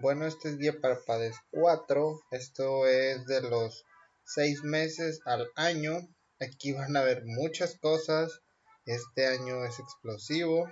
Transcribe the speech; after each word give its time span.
Bueno, 0.00 0.26
este 0.26 0.50
es 0.50 0.58
Guía 0.58 0.80
para 0.80 1.00
Padres 1.04 1.34
4. 1.50 2.20
Esto 2.30 2.86
es 2.86 3.26
de 3.26 3.40
los 3.42 3.84
6 4.26 4.62
meses 4.62 5.20
al 5.24 5.50
año. 5.56 6.08
Aquí 6.38 6.72
van 6.72 6.96
a 6.96 7.02
ver 7.02 7.24
muchas 7.24 7.76
cosas. 7.80 8.40
Este 8.86 9.26
año 9.26 9.64
es 9.64 9.80
explosivo. 9.80 10.70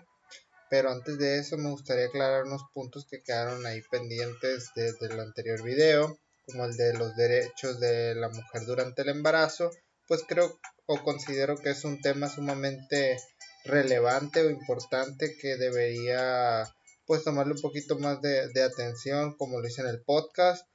Pero 0.70 0.90
antes 0.90 1.18
de 1.18 1.40
eso 1.40 1.56
me 1.56 1.70
gustaría 1.70 2.06
aclarar 2.06 2.44
unos 2.44 2.62
puntos 2.72 3.04
que 3.10 3.22
quedaron 3.22 3.66
ahí 3.66 3.82
pendientes 3.90 4.70
desde 4.76 5.06
el 5.06 5.18
anterior 5.18 5.60
video, 5.60 6.16
como 6.44 6.64
el 6.64 6.76
de 6.76 6.94
los 6.94 7.16
derechos 7.16 7.80
de 7.80 8.14
la 8.14 8.28
mujer 8.28 8.64
durante 8.64 9.02
el 9.02 9.08
embarazo. 9.08 9.72
Pues 10.06 10.22
creo 10.28 10.56
o 10.86 11.02
considero 11.02 11.56
que 11.56 11.70
es 11.70 11.84
un 11.84 12.00
tema 12.00 12.28
sumamente 12.28 13.16
relevante 13.64 14.42
o 14.42 14.50
importante 14.50 15.36
que 15.36 15.56
debería 15.56 16.64
pues 17.06 17.24
tomarle 17.24 17.54
un 17.54 17.60
poquito 17.60 17.98
más 17.98 18.20
de, 18.20 18.48
de 18.52 18.62
atención 18.62 19.36
como 19.36 19.60
lo 19.60 19.66
hice 19.66 19.82
en 19.82 19.88
el 19.88 20.02
podcast 20.02 20.66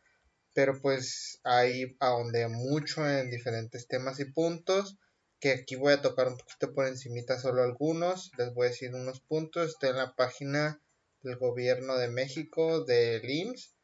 pero 0.53 0.81
pues 0.81 1.39
ahí 1.43 1.95
ahondé 1.99 2.47
mucho 2.47 3.07
en 3.09 3.29
diferentes 3.29 3.87
temas 3.87 4.19
y 4.19 4.25
puntos 4.25 4.97
que 5.39 5.51
aquí 5.51 5.75
voy 5.75 5.93
a 5.93 6.01
tocar 6.01 6.27
un 6.27 6.37
poquito 6.37 6.73
por 6.73 6.87
encimita 6.87 7.39
solo 7.39 7.63
algunos 7.63 8.31
les 8.37 8.53
voy 8.53 8.67
a 8.67 8.69
decir 8.69 8.93
unos 8.93 9.21
puntos 9.21 9.69
estoy 9.69 9.89
en 9.89 9.97
la 9.97 10.15
página 10.15 10.81
del 11.21 11.37
gobierno 11.37 11.97
de 11.97 12.09
México 12.09 12.83
del 12.83 13.29
IMSS 13.29 13.75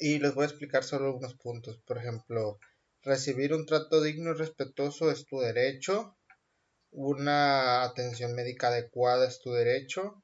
y 0.00 0.18
les 0.18 0.34
voy 0.34 0.44
a 0.44 0.48
explicar 0.48 0.82
solo 0.82 1.06
algunos 1.06 1.34
puntos 1.34 1.78
por 1.86 1.98
ejemplo 1.98 2.58
recibir 3.02 3.54
un 3.54 3.66
trato 3.66 4.02
digno 4.02 4.30
y 4.30 4.34
respetuoso 4.34 5.10
es 5.10 5.26
tu 5.26 5.38
derecho 5.40 6.16
una 6.90 7.82
atención 7.82 8.34
médica 8.34 8.68
adecuada 8.68 9.28
es 9.28 9.40
tu 9.40 9.52
derecho 9.52 10.23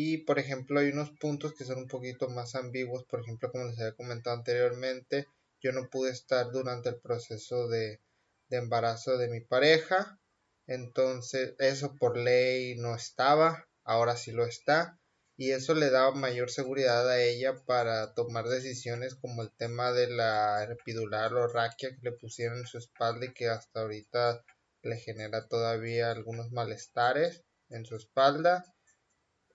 y 0.00 0.18
por 0.18 0.38
ejemplo 0.38 0.78
hay 0.78 0.90
unos 0.90 1.10
puntos 1.10 1.54
que 1.54 1.64
son 1.64 1.78
un 1.78 1.88
poquito 1.88 2.28
más 2.28 2.54
ambiguos, 2.54 3.02
por 3.02 3.18
ejemplo 3.18 3.50
como 3.50 3.64
les 3.64 3.80
había 3.80 3.96
comentado 3.96 4.36
anteriormente, 4.36 5.26
yo 5.60 5.72
no 5.72 5.90
pude 5.90 6.12
estar 6.12 6.52
durante 6.52 6.90
el 6.90 7.00
proceso 7.00 7.66
de, 7.66 8.00
embarazo 8.48 9.18
de 9.18 9.26
mi 9.26 9.40
pareja, 9.40 10.20
entonces 10.68 11.56
eso 11.58 11.96
por 11.96 12.16
ley 12.16 12.76
no 12.76 12.94
estaba, 12.94 13.66
ahora 13.82 14.16
sí 14.16 14.30
lo 14.30 14.46
está 14.46 15.00
y 15.36 15.50
eso 15.50 15.74
le 15.74 15.90
daba 15.90 16.14
mayor 16.14 16.48
seguridad 16.48 17.10
a 17.10 17.20
ella 17.20 17.56
para 17.66 18.14
tomar 18.14 18.44
decisiones 18.44 19.16
como 19.16 19.42
el 19.42 19.50
tema 19.50 19.90
de 19.90 20.10
la 20.10 20.62
epidural 20.62 21.36
o 21.36 21.48
raquia 21.48 21.90
que 21.90 22.08
le 22.08 22.12
pusieron 22.12 22.58
en 22.58 22.66
su 22.68 22.78
espalda 22.78 23.26
y 23.26 23.32
que 23.32 23.48
hasta 23.48 23.80
ahorita 23.80 24.44
le 24.82 24.96
genera 24.96 25.48
todavía 25.48 26.12
algunos 26.12 26.52
malestares 26.52 27.42
en 27.68 27.84
su 27.84 27.96
espalda 27.96 28.64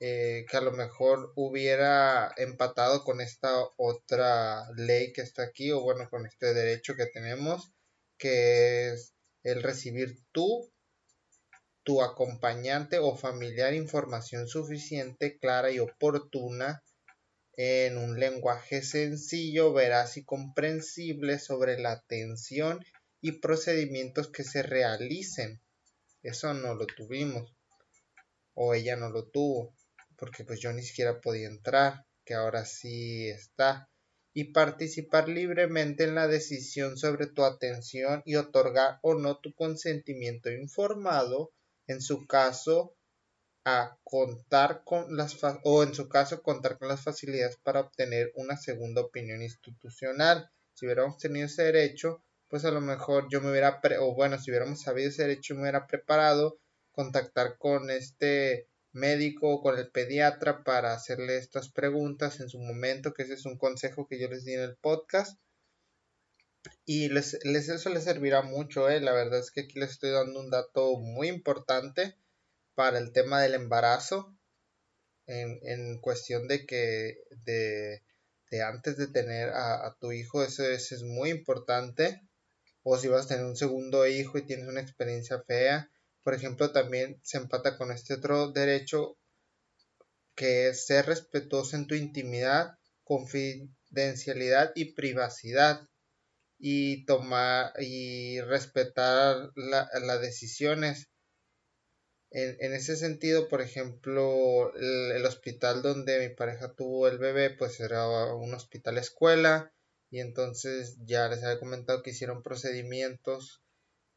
eh, 0.06 0.46
que 0.50 0.58
a 0.58 0.62
lo 0.62 0.74
mejor 0.74 1.32
hubiera 1.38 2.34
empatado 2.36 3.06
con 3.06 3.22
esta 3.22 3.50
otra 3.78 4.70
ley 4.76 5.14
que 5.14 5.22
está 5.22 5.44
aquí, 5.44 5.72
o 5.72 5.80
bueno, 5.80 6.10
con 6.10 6.26
este 6.26 6.54
derecho 6.54 6.96
que 6.98 7.06
tenemos, 7.06 7.72
que 8.18 8.90
es 8.90 9.14
el 9.44 9.64
recibir 9.64 10.18
tú, 10.34 10.70
tu 11.84 12.02
acompañante 12.02 13.00
o 13.00 13.16
familiar 13.16 13.74
información 13.74 14.50
suficiente, 14.50 15.38
clara 15.40 15.72
y 15.72 15.80
oportuna 15.80 16.84
en 17.56 17.98
un 17.98 18.20
lenguaje 18.20 18.82
sencillo, 18.82 19.72
veraz 19.72 20.18
y 20.18 20.26
comprensible 20.26 21.40
sobre 21.40 21.80
la 21.80 21.94
atención 21.94 22.84
y 23.22 23.40
procedimientos 23.40 24.28
que 24.30 24.44
se 24.44 24.64
realicen. 24.64 25.62
Eso 26.24 26.54
no 26.54 26.76
lo 26.76 26.88
tuvimos. 26.88 27.56
O 28.54 28.74
ella 28.74 28.98
no 28.98 29.10
lo 29.10 29.30
tuvo 29.30 29.74
porque 30.18 30.44
pues 30.44 30.60
yo 30.60 30.72
ni 30.74 30.82
siquiera 30.82 31.22
podía 31.22 31.48
entrar, 31.48 32.06
que 32.26 32.34
ahora 32.34 32.66
sí 32.66 33.30
está, 33.30 33.90
y 34.34 34.46
participar 34.52 35.30
libremente 35.30 36.04
en 36.06 36.16
la 36.16 36.28
decisión 36.28 36.98
sobre 36.98 37.28
tu 37.28 37.44
atención 37.44 38.24
y 38.26 38.36
otorgar 38.36 39.00
o 39.04 39.14
no 39.14 39.38
tu 39.38 39.54
consentimiento 39.54 40.52
informado, 40.52 41.52
en 41.88 42.02
su 42.02 42.26
caso 42.26 42.96
a 43.66 43.98
contar 44.04 44.84
con 44.84 45.16
las 45.16 45.38
o 45.64 45.84
en 45.84 45.94
su 45.94 46.10
caso 46.10 46.42
contar 46.42 46.78
con 46.78 46.88
las 46.90 47.02
facilidades 47.02 47.58
para 47.64 47.82
obtener 47.82 48.32
una 48.36 48.58
segunda 48.58 49.02
opinión 49.02 49.42
institucional. 49.42 50.50
Si 50.74 50.86
hubiéramos 50.86 51.18
tenido 51.18 51.46
ese 51.46 51.64
derecho, 51.64 52.24
pues 52.50 52.66
a 52.66 52.72
lo 52.72 52.82
mejor 52.82 53.28
yo 53.32 53.40
me 53.42 53.52
hubiera 53.52 53.80
o 54.02 54.16
bueno, 54.16 54.38
si 54.40 54.52
hubiéramos 54.52 54.82
sabido 54.82 55.10
ese 55.10 55.24
derecho 55.24 55.56
me 55.56 55.62
hubiera 55.62 55.88
preparado 55.88 56.60
contactar 56.92 57.58
con 57.58 57.90
este 57.90 58.68
médico 58.94 59.50
o 59.50 59.62
con 59.62 59.78
el 59.78 59.90
pediatra 59.90 60.64
para 60.64 60.94
hacerle 60.94 61.38
estas 61.38 61.70
preguntas 61.70 62.40
en 62.40 62.50
su 62.50 62.60
momento, 62.60 63.14
que 63.14 63.24
ese 63.24 63.34
es 63.34 63.46
un 63.46 63.58
consejo 63.58 64.08
que 64.08 64.20
yo 64.20 64.30
les 64.30 64.46
di 64.46 64.54
en 64.54 64.62
el 64.62 64.78
podcast. 64.78 65.40
Y 66.86 67.10
les, 67.10 67.34
eso 67.34 67.90
les 67.90 68.04
servirá 68.06 68.42
mucho, 68.42 68.90
eh. 68.90 69.02
la 69.02 69.12
verdad 69.12 69.40
es 69.40 69.52
que 69.52 69.62
aquí 69.62 69.80
les 69.80 69.92
estoy 69.92 70.12
dando 70.12 70.40
un 70.40 70.50
dato 70.50 70.98
muy 70.98 71.28
importante 71.28 72.16
para 72.74 73.00
el 73.00 73.12
tema 73.12 73.42
del 73.42 73.56
embarazo, 73.56 74.34
en, 75.26 75.60
en 75.64 76.00
cuestión 76.00 76.48
de 76.48 76.66
que 76.66 77.18
de, 77.46 78.04
de 78.50 78.62
antes 78.62 78.98
de 78.98 79.08
tener 79.08 79.50
a, 79.50 79.86
a 79.86 79.98
tu 80.00 80.12
hijo, 80.12 80.44
eso, 80.44 80.64
eso 80.64 80.96
es 80.96 81.04
muy 81.04 81.30
importante. 81.30 82.22
O 82.84 82.98
si 82.98 83.08
vas 83.08 83.26
a 83.26 83.30
tener 83.30 83.46
un 83.46 83.56
segundo 83.56 84.06
hijo 84.08 84.38
y 84.38 84.46
tienes 84.46 84.68
una 84.68 84.82
experiencia 84.82 85.42
fea, 85.42 85.90
por 86.24 86.34
ejemplo, 86.34 86.72
también 86.72 87.20
se 87.24 87.38
empata 87.38 87.78
con 87.78 87.92
este 87.92 88.14
otro 88.16 88.52
derecho 88.52 89.18
que 90.36 90.70
es 90.70 90.86
ser 90.86 91.06
respetuoso 91.06 91.76
en 91.76 91.88
tu 91.88 91.96
intimidad, 91.96 92.78
confidencialidad 93.04 94.72
y 94.76 94.94
privacidad 94.94 95.88
y 96.58 97.06
tomar 97.06 97.74
y 97.80 98.40
respetar 98.42 99.52
las 99.56 100.22
decisiones. 100.22 101.10
En, 102.32 102.74
ese 102.74 102.96
sentido, 102.96 103.48
por 103.48 103.62
ejemplo, 103.62 104.74
el, 104.76 105.24
hospital 105.24 105.84
donde 105.84 106.28
mi 106.28 106.34
pareja 106.34 106.74
tuvo 106.74 107.08
el 107.08 107.20
bebé, 107.20 107.52
pues 107.52 107.80
era 107.80 108.34
un 108.34 108.56
hospital 108.56 108.98
escuela 108.98 109.72
y 110.10 110.20
entonces 110.20 110.98
ya 111.06 111.28
les 111.28 111.44
había 111.44 111.60
comentado 111.60 112.02
que 112.02 112.10
hicieron 112.10 112.42
procedimientos 112.42 113.62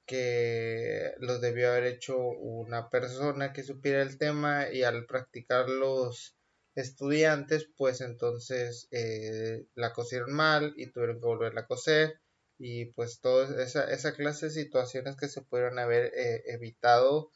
que 0.07 1.15
los 1.19 1.41
debió 1.41 1.71
haber 1.71 1.85
hecho 1.85 2.17
una 2.19 2.91
persona 2.91 3.53
que 3.53 3.65
supiera 3.65 4.03
el 4.03 4.19
tema 4.19 4.73
y 4.73 4.85
al 4.85 5.07
practicar 5.07 5.69
los 5.69 6.37
estudiantes 6.77 7.69
pues 7.77 8.01
entonces 8.01 8.89
eh, 8.93 9.67
la 9.75 9.93
cosieron 9.93 10.33
mal 10.33 10.75
y 10.77 10.87
tuvieron 10.89 11.21
que 11.21 11.27
volverla 11.27 11.63
a 11.63 11.67
coser 11.67 12.21
y 12.59 12.87
pues 12.87 13.21
toda 13.21 13.63
esa, 13.63 13.91
esa 13.91 14.15
clase 14.15 14.47
de 14.47 14.53
situaciones 14.53 15.17
que 15.17 15.29
se 15.29 15.43
pudieron 15.43 15.79
haber 15.79 16.13
eh, 16.15 16.43
evitado 16.47 17.31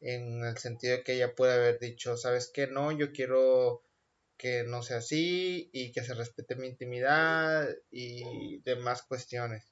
en 0.00 0.44
el 0.44 0.58
sentido 0.58 0.96
de 0.96 1.02
que 1.02 1.14
ella 1.14 1.34
puede 1.34 1.54
haber 1.54 1.78
dicho 1.80 2.16
sabes 2.16 2.50
que 2.52 2.66
no 2.66 2.92
yo 2.92 3.12
quiero 3.12 3.82
que 4.36 4.64
no 4.64 4.82
sea 4.82 4.98
así 4.98 5.70
y 5.72 5.92
que 5.92 6.02
se 6.02 6.14
respete 6.14 6.56
mi 6.56 6.68
intimidad 6.68 7.68
y 7.90 8.60
demás 8.62 9.02
cuestiones 9.02 9.71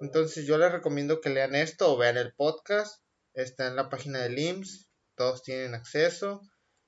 entonces 0.00 0.46
yo 0.46 0.58
les 0.58 0.72
recomiendo 0.72 1.20
que 1.20 1.30
lean 1.30 1.54
esto 1.54 1.92
o 1.92 1.96
vean 1.96 2.16
el 2.16 2.34
podcast. 2.34 3.02
Está 3.34 3.68
en 3.68 3.76
la 3.76 3.88
página 3.88 4.20
del 4.20 4.38
IMSS. 4.38 4.88
Todos 5.14 5.42
tienen 5.42 5.74
acceso. 5.74 6.42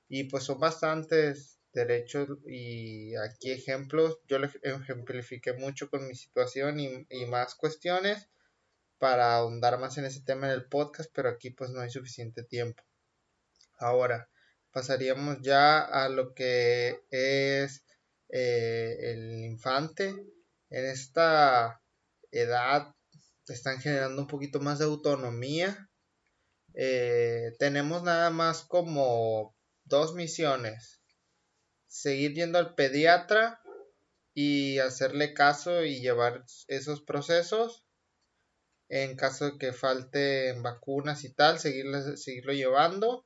Y 0.07 0.25
pues 0.25 0.43
son 0.43 0.59
bastantes 0.59 1.59
derechos 1.73 2.27
y 2.45 3.15
aquí 3.15 3.51
ejemplos. 3.51 4.19
Yo 4.27 4.39
les 4.39 4.51
ejemplifiqué 4.63 5.53
mucho 5.53 5.89
con 5.89 6.07
mi 6.07 6.15
situación 6.15 6.79
y, 6.79 7.07
y 7.09 7.25
más 7.25 7.55
cuestiones 7.55 8.27
para 8.97 9.35
ahondar 9.35 9.79
más 9.79 9.97
en 9.97 10.05
ese 10.05 10.21
tema 10.21 10.47
en 10.47 10.53
el 10.53 10.67
podcast, 10.67 11.09
pero 11.13 11.29
aquí 11.29 11.49
pues 11.49 11.71
no 11.71 11.81
hay 11.81 11.89
suficiente 11.89 12.43
tiempo. 12.43 12.83
Ahora, 13.79 14.29
pasaríamos 14.71 15.41
ya 15.41 15.81
a 15.81 16.07
lo 16.07 16.33
que 16.33 16.99
es 17.09 17.83
eh, 18.29 18.95
el 18.99 19.43
infante. 19.43 20.09
En 20.69 20.85
esta 20.85 21.81
edad 22.29 22.93
están 23.53 23.79
generando 23.79 24.21
un 24.21 24.27
poquito 24.27 24.59
más 24.59 24.79
de 24.79 24.85
autonomía. 24.85 25.89
Eh, 26.73 27.53
tenemos 27.59 28.03
nada 28.03 28.29
más 28.29 28.63
como 28.63 29.55
dos 29.83 30.13
misiones. 30.15 31.01
Seguir 31.87 32.33
yendo 32.33 32.57
al 32.57 32.75
pediatra 32.75 33.61
y 34.33 34.79
hacerle 34.79 35.33
caso 35.33 35.83
y 35.83 36.01
llevar 36.01 36.45
esos 36.67 37.01
procesos. 37.01 37.85
En 38.89 39.15
caso 39.15 39.51
de 39.51 39.57
que 39.57 39.73
falten 39.73 40.63
vacunas 40.63 41.23
y 41.23 41.33
tal, 41.33 41.59
seguirlo 41.59 42.53
llevando, 42.53 43.25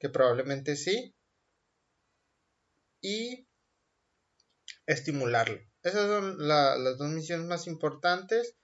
que 0.00 0.08
probablemente 0.08 0.76
sí. 0.76 1.14
Y 3.00 3.46
estimularlo. 4.86 5.60
Esas 5.82 6.08
son 6.08 6.48
las 6.48 6.98
dos 6.98 7.08
misiones 7.10 7.46
más 7.46 7.66
importantes. 7.68 8.56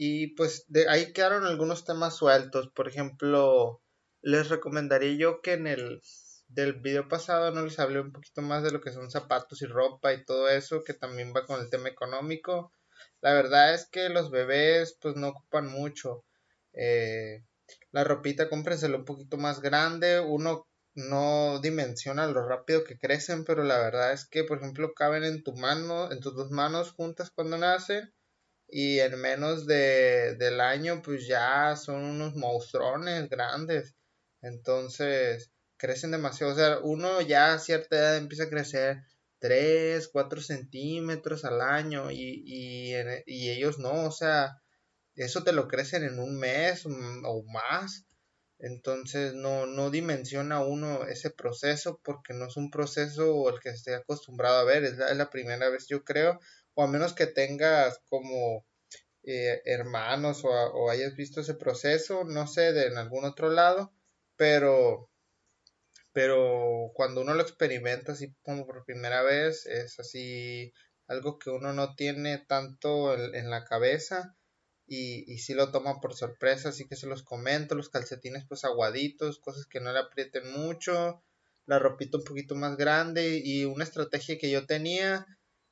Y 0.00 0.28
pues 0.28 0.64
de 0.68 0.88
ahí 0.88 1.12
quedaron 1.12 1.44
algunos 1.44 1.84
temas 1.84 2.16
sueltos. 2.16 2.70
Por 2.70 2.88
ejemplo, 2.88 3.82
les 4.22 4.48
recomendaría 4.48 5.18
yo 5.18 5.42
que 5.42 5.54
en 5.54 5.66
el 5.66 6.00
del 6.46 6.74
video 6.74 7.08
pasado 7.08 7.50
no 7.50 7.62
les 7.64 7.80
hablé 7.80 8.00
un 8.00 8.12
poquito 8.12 8.40
más 8.40 8.62
de 8.62 8.70
lo 8.70 8.80
que 8.80 8.92
son 8.92 9.10
zapatos 9.10 9.60
y 9.60 9.66
ropa 9.66 10.14
y 10.14 10.24
todo 10.24 10.48
eso, 10.48 10.84
que 10.84 10.94
también 10.94 11.34
va 11.36 11.44
con 11.44 11.60
el 11.60 11.68
tema 11.68 11.88
económico. 11.88 12.72
La 13.20 13.32
verdad 13.32 13.74
es 13.74 13.88
que 13.90 14.08
los 14.08 14.30
bebés 14.30 14.96
pues 15.00 15.16
no 15.16 15.30
ocupan 15.30 15.66
mucho. 15.66 16.24
Eh, 16.74 17.42
la 17.90 18.04
ropita 18.04 18.48
cómprenselo 18.48 18.98
un 18.98 19.04
poquito 19.04 19.36
más 19.36 19.60
grande. 19.60 20.20
Uno 20.20 20.68
no 20.94 21.58
dimensiona 21.60 22.28
lo 22.28 22.46
rápido 22.46 22.84
que 22.84 22.98
crecen, 22.98 23.44
pero 23.44 23.64
la 23.64 23.78
verdad 23.78 24.12
es 24.12 24.28
que, 24.28 24.44
por 24.44 24.58
ejemplo, 24.58 24.94
caben 24.94 25.24
en 25.24 25.42
tu 25.42 25.54
mano, 25.54 26.12
en 26.12 26.20
tus 26.20 26.36
dos 26.36 26.52
manos 26.52 26.92
juntas 26.92 27.30
cuando 27.30 27.58
nacen. 27.58 28.14
Y 28.68 29.00
en 29.00 29.20
menos 29.20 29.66
de, 29.66 30.36
del 30.36 30.60
año, 30.60 31.02
pues 31.02 31.26
ya 31.26 31.74
son 31.76 32.04
unos 32.04 32.34
monstruones 32.36 33.28
grandes. 33.28 33.94
Entonces, 34.42 35.50
crecen 35.78 36.10
demasiado. 36.10 36.52
O 36.52 36.56
sea, 36.56 36.78
uno 36.82 37.20
ya 37.22 37.54
a 37.54 37.58
cierta 37.58 37.96
edad 37.96 38.16
empieza 38.16 38.44
a 38.44 38.50
crecer 38.50 38.98
3, 39.40 40.08
4 40.08 40.40
centímetros 40.40 41.44
al 41.44 41.60
año 41.62 42.10
y, 42.10 42.42
y, 42.44 42.94
y 43.26 43.50
ellos 43.50 43.78
no, 43.78 44.04
o 44.04 44.10
sea, 44.12 44.56
eso 45.14 45.44
te 45.44 45.52
lo 45.52 45.68
crecen 45.68 46.04
en 46.04 46.18
un 46.18 46.38
mes 46.38 46.84
o 46.86 47.42
más. 47.44 48.04
Entonces 48.60 49.34
no, 49.34 49.66
no 49.66 49.90
dimensiona 49.90 50.60
uno 50.60 51.04
ese 51.06 51.30
proceso 51.30 52.00
porque 52.02 52.34
no 52.34 52.46
es 52.46 52.56
un 52.56 52.70
proceso 52.70 53.48
el 53.50 53.60
que 53.60 53.70
esté 53.70 53.94
acostumbrado 53.94 54.58
a 54.58 54.64
ver, 54.64 54.84
es 54.84 54.96
la, 54.98 55.10
es 55.10 55.16
la 55.16 55.30
primera 55.30 55.68
vez 55.68 55.86
yo 55.88 56.02
creo, 56.04 56.40
o 56.78 56.84
a 56.84 56.86
menos 56.86 57.12
que 57.12 57.26
tengas 57.26 58.00
como 58.08 58.64
eh, 59.24 59.62
hermanos 59.64 60.44
o, 60.44 60.90
hayas 60.90 61.16
visto 61.16 61.40
ese 61.40 61.54
proceso, 61.54 62.22
no 62.22 62.46
sé, 62.46 62.72
de 62.72 62.86
en 62.86 62.98
algún 62.98 63.24
otro 63.24 63.50
lado, 63.50 63.92
pero 64.36 65.10
pero 66.12 66.92
cuando 66.94 67.22
uno 67.22 67.34
lo 67.34 67.42
experimenta 67.42 68.12
así 68.12 68.32
como 68.42 68.64
por 68.64 68.84
primera 68.84 69.22
vez, 69.22 69.66
es 69.66 69.98
así 69.98 70.72
algo 71.08 71.40
que 71.40 71.50
uno 71.50 71.72
no 71.72 71.96
tiene 71.96 72.38
tanto 72.38 73.12
en, 73.12 73.50
la 73.50 73.64
cabeza 73.64 74.36
y, 74.86 75.24
y 75.32 75.38
sí 75.38 75.54
lo 75.54 75.72
toma 75.72 76.00
por 76.00 76.14
sorpresa, 76.14 76.68
así 76.68 76.86
que 76.86 76.94
se 76.94 77.08
los 77.08 77.24
comento, 77.24 77.74
los 77.74 77.90
calcetines 77.90 78.44
pues 78.48 78.64
aguaditos, 78.64 79.40
cosas 79.40 79.66
que 79.66 79.80
no 79.80 79.92
le 79.92 79.98
aprieten 79.98 80.52
mucho, 80.52 81.24
la 81.66 81.80
ropita 81.80 82.18
un 82.18 82.24
poquito 82.24 82.54
más 82.54 82.76
grande 82.76 83.40
y 83.44 83.64
una 83.64 83.82
estrategia 83.82 84.38
que 84.38 84.50
yo 84.50 84.64
tenía, 84.64 85.26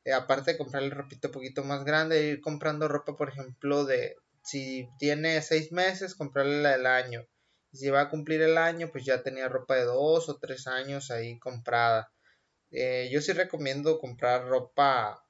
eh, 0.06 0.14
aparte 0.14 0.52
de 0.52 0.58
comprarle 0.58 0.90
ropita 0.90 1.28
un 1.28 1.34
poquito 1.34 1.64
más 1.64 1.84
grande, 1.84 2.26
ir 2.26 2.40
comprando 2.40 2.88
ropa 2.88 3.16
por 3.16 3.28
ejemplo 3.28 3.84
de, 3.84 4.16
si 4.42 4.88
tiene 4.98 5.42
seis 5.42 5.72
meses, 5.72 6.14
comprarle 6.14 6.62
la 6.62 6.72
del 6.72 6.86
año 6.86 7.28
si 7.76 7.90
va 7.90 8.02
a 8.02 8.10
cumplir 8.10 8.42
el 8.42 8.58
año, 8.58 8.90
pues 8.90 9.04
ya 9.04 9.22
tenía 9.22 9.48
ropa 9.48 9.76
de 9.76 9.84
dos 9.84 10.28
o 10.28 10.38
tres 10.38 10.66
años 10.66 11.10
ahí 11.10 11.38
comprada. 11.38 12.10
Eh, 12.70 13.08
yo 13.12 13.20
sí 13.20 13.32
recomiendo 13.32 13.98
comprar 13.98 14.46
ropa, 14.48 15.22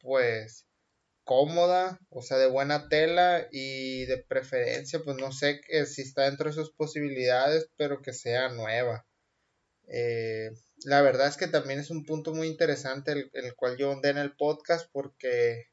pues, 0.00 0.66
cómoda, 1.24 1.98
o 2.10 2.22
sea, 2.22 2.38
de 2.38 2.48
buena 2.48 2.88
tela 2.88 3.46
y 3.52 4.06
de 4.06 4.18
preferencia, 4.18 5.00
pues 5.04 5.16
no 5.18 5.32
sé 5.32 5.60
que 5.60 5.86
si 5.86 6.02
está 6.02 6.24
dentro 6.24 6.48
de 6.48 6.54
sus 6.54 6.72
posibilidades, 6.72 7.68
pero 7.76 8.00
que 8.02 8.12
sea 8.12 8.48
nueva. 8.50 9.06
Eh, 9.92 10.50
la 10.84 11.02
verdad 11.02 11.26
es 11.26 11.36
que 11.36 11.48
también 11.48 11.80
es 11.80 11.90
un 11.90 12.04
punto 12.04 12.32
muy 12.32 12.46
interesante 12.46 13.12
el, 13.12 13.30
el 13.34 13.54
cual 13.56 13.76
yo 13.76 13.90
ondé 13.90 14.10
en 14.10 14.18
el 14.18 14.36
podcast 14.36 14.88
porque 14.92 15.70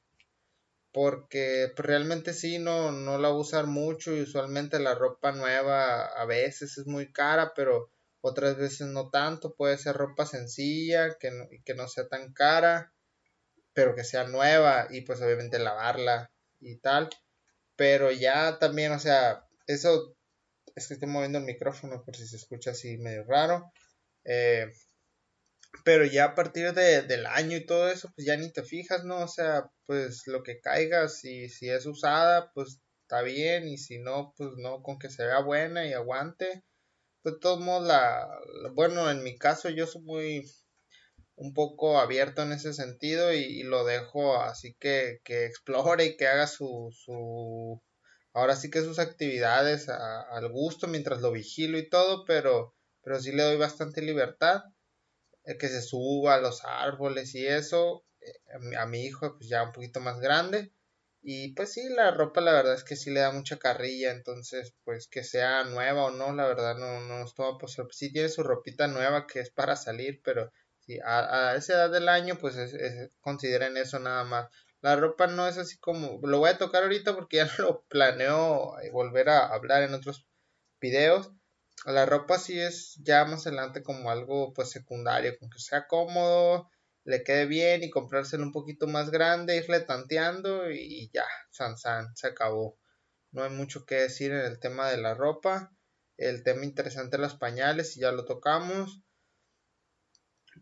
porque 0.92 1.72
pues, 1.76 1.86
realmente 1.86 2.34
sí 2.34 2.58
no, 2.58 2.92
no 2.92 3.20
la 3.20 3.32
usar 3.32 3.68
mucho 3.68 4.16
y 4.16 4.22
usualmente 4.22 4.80
la 4.80 4.96
ropa 4.96 5.32
nueva 5.32 6.08
a 6.08 6.26
veces 6.26 6.80
es 6.80 6.88
muy 6.88 7.12
cara, 7.12 7.54
pero 7.56 7.92
otras 8.22 8.58
veces 8.58 8.88
no 8.88 9.12
tanto, 9.12 9.54
puede 9.54 9.78
ser 9.78 9.96
ropa 9.96 10.26
sencilla, 10.26 11.16
que 11.20 11.30
no, 11.30 11.48
que 11.64 11.76
no 11.76 11.88
sea 11.88 12.08
tan 12.08 12.34
cara, 12.34 12.94
pero 13.74 13.94
que 13.94 14.04
sea 14.04 14.24
nueva 14.24 14.88
y 14.90 15.02
pues 15.02 15.22
obviamente 15.22 15.60
lavarla 15.60 16.32
y 16.60 16.78
tal, 16.78 17.10
pero 17.76 18.12
ya 18.12 18.58
también, 18.58 18.92
o 18.92 19.00
sea, 19.00 19.46
eso 19.68 20.18
es 20.76 20.88
que 20.88 20.96
estoy 20.96 21.10
moviendo 21.10 21.38
el 21.38 21.46
micrófono 21.46 22.04
por 22.04 22.16
si 22.16 22.26
se 22.28 22.38
escucha 22.38 22.72
así 22.72 22.98
medio 22.98 23.24
raro, 23.24 23.72
eh, 24.28 24.68
pero 25.84 26.06
ya 26.06 26.26
a 26.26 26.36
partir 26.36 26.74
de, 26.74 27.02
del 27.04 27.26
año 27.26 27.58
y 27.58 27.66
todo 27.66 27.90
eso, 27.90 28.12
pues 28.16 28.28
ya 28.28 28.38
ni 28.38 28.52
te 28.52 28.64
fijas, 28.64 29.04
¿no? 29.06 29.20
O 29.24 29.28
sea, 29.28 29.72
pues 29.86 30.24
lo 30.28 30.44
que 30.44 30.60
caiga, 30.60 31.08
si, 31.10 31.50
si 31.50 31.70
es 31.70 31.86
usada, 31.86 32.52
pues 32.54 32.82
está 33.04 33.22
bien, 33.22 33.68
y 33.68 33.78
si 33.78 34.00
no, 34.00 34.34
pues 34.38 34.52
no, 34.58 34.84
con 34.84 35.00
que 35.00 35.10
se 35.10 35.26
vea 35.26 35.40
buena 35.42 35.88
y 35.88 35.94
aguante. 35.94 36.64
Pues 37.24 37.36
de 37.36 37.42
todos 37.42 37.60
modos, 37.62 37.88
la, 37.88 38.28
bueno, 38.74 39.10
en 39.12 39.24
mi 39.24 39.38
caso 39.38 39.70
yo 39.70 39.88
soy 39.88 40.02
muy 40.04 40.52
un 41.36 41.54
poco 41.54 42.00
abierto 42.00 42.42
en 42.44 42.52
ese 42.52 42.74
sentido 42.74 43.34
y, 43.34 43.64
lo 43.64 43.86
dejo 43.86 44.42
así 44.42 44.76
que, 44.80 45.20
que, 45.24 45.46
explore 45.46 46.06
y 46.06 46.18
que 46.18 46.28
haga 46.28 46.48
su, 46.48 46.90
su 46.94 47.82
ahora 48.34 48.56
sí 48.56 48.70
que 48.70 48.82
sus 48.82 49.00
actividades 49.00 49.90
al 49.90 50.50
gusto 50.50 50.88
mientras 50.88 51.22
lo 51.22 51.32
vigilo 51.32 51.78
y 51.78 51.90
todo, 51.90 52.26
pero, 52.26 52.76
pero 53.08 53.22
sí 53.22 53.32
le 53.32 53.44
doy 53.44 53.56
bastante 53.56 54.02
libertad 54.02 54.64
que 55.58 55.70
se 55.70 55.82
suba 55.82 56.36
a 56.36 56.42
los 56.42 56.66
árboles 56.66 57.34
y 57.36 57.48
eso. 57.48 58.04
Eh, 58.20 58.76
a 58.78 58.86
mi 58.86 59.06
hijo 59.06 59.38
pues 59.38 59.48
ya 59.48 59.64
un 59.64 59.72
poquito 59.72 60.02
más 60.02 60.20
grande. 60.20 60.74
Y 61.22 61.54
pues 61.54 61.72
sí, 61.72 61.88
la 61.88 62.12
ropa 62.12 62.42
la 62.42 62.52
verdad 62.52 62.74
es 62.74 62.84
que 62.84 62.98
sí 62.98 63.10
le 63.12 63.22
da 63.22 63.32
mucha 63.32 63.58
carrilla, 63.58 64.12
entonces 64.12 64.74
pues 64.84 65.08
que 65.08 65.24
sea 65.24 65.64
nueva 65.64 66.08
o 66.08 66.12
no, 66.12 66.34
la 66.34 66.48
verdad 66.48 66.76
no, 66.76 67.00
no 67.00 67.20
nos 67.20 67.34
toma 67.34 67.58
por 67.58 67.70
Sí 67.94 68.12
tiene 68.12 68.28
su 68.28 68.44
ropita 68.44 68.88
nueva 68.88 69.26
que 69.26 69.40
es 69.40 69.52
para 69.52 69.78
salir, 69.78 70.22
pero 70.22 70.52
sí, 70.80 71.00
a, 71.06 71.56
esa 71.56 71.76
edad 71.76 71.92
del 71.92 72.10
año 72.10 72.38
pues 72.38 72.58
consideren 73.22 73.78
eso 73.78 74.00
nada 74.00 74.26
más. 74.26 74.50
La 74.82 74.98
ropa 74.98 75.28
no 75.28 75.48
es 75.48 75.58
así 75.58 75.78
como, 75.80 76.20
lo 76.28 76.40
voy 76.40 76.50
a 76.50 76.58
tocar 76.58 76.84
ahorita 76.84 77.16
porque 77.16 77.38
ya 77.38 77.46
no 77.58 77.64
lo 77.64 77.84
planeo 77.88 78.78
eh, 78.82 78.92
volver 78.92 79.30
a 79.30 79.48
hablar 79.48 79.84
en 79.84 79.94
otros 79.94 80.28
videos, 80.82 81.32
la 81.86 82.06
ropa 82.06 82.40
sí 82.40 82.60
es 82.60 82.96
ya 83.04 83.26
más 83.26 83.46
adelante 83.48 83.84
como 83.84 84.10
algo 84.10 84.54
pues 84.54 84.70
secundario, 84.70 85.38
con 85.40 85.50
que 85.50 85.60
sea 85.60 85.88
cómodo, 85.88 86.70
le 87.04 87.24
quede 87.24 87.46
bien 87.46 87.84
y 87.84 87.90
comprárselo 87.90 88.44
un 88.44 88.52
poquito 88.52 88.88
más 88.88 89.12
grande, 89.12 89.58
irle 89.58 89.80
tanteando 89.82 90.70
y 90.72 91.10
ya, 91.14 91.26
san 91.52 91.78
san, 91.78 92.16
se 92.16 92.28
acabó. 92.28 92.78
No 93.32 93.44
hay 93.44 93.52
mucho 93.52 93.86
que 93.86 93.96
decir 93.96 94.32
en 94.32 94.46
el 94.46 94.60
tema 94.60 94.90
de 94.90 94.98
la 94.98 95.14
ropa. 95.14 95.72
El 96.18 96.44
tema 96.44 96.66
interesante 96.66 97.18
de 97.18 97.24
los 97.24 97.36
pañales, 97.36 97.96
ya 97.96 98.12
lo 98.12 98.26
tocamos. 98.26 99.02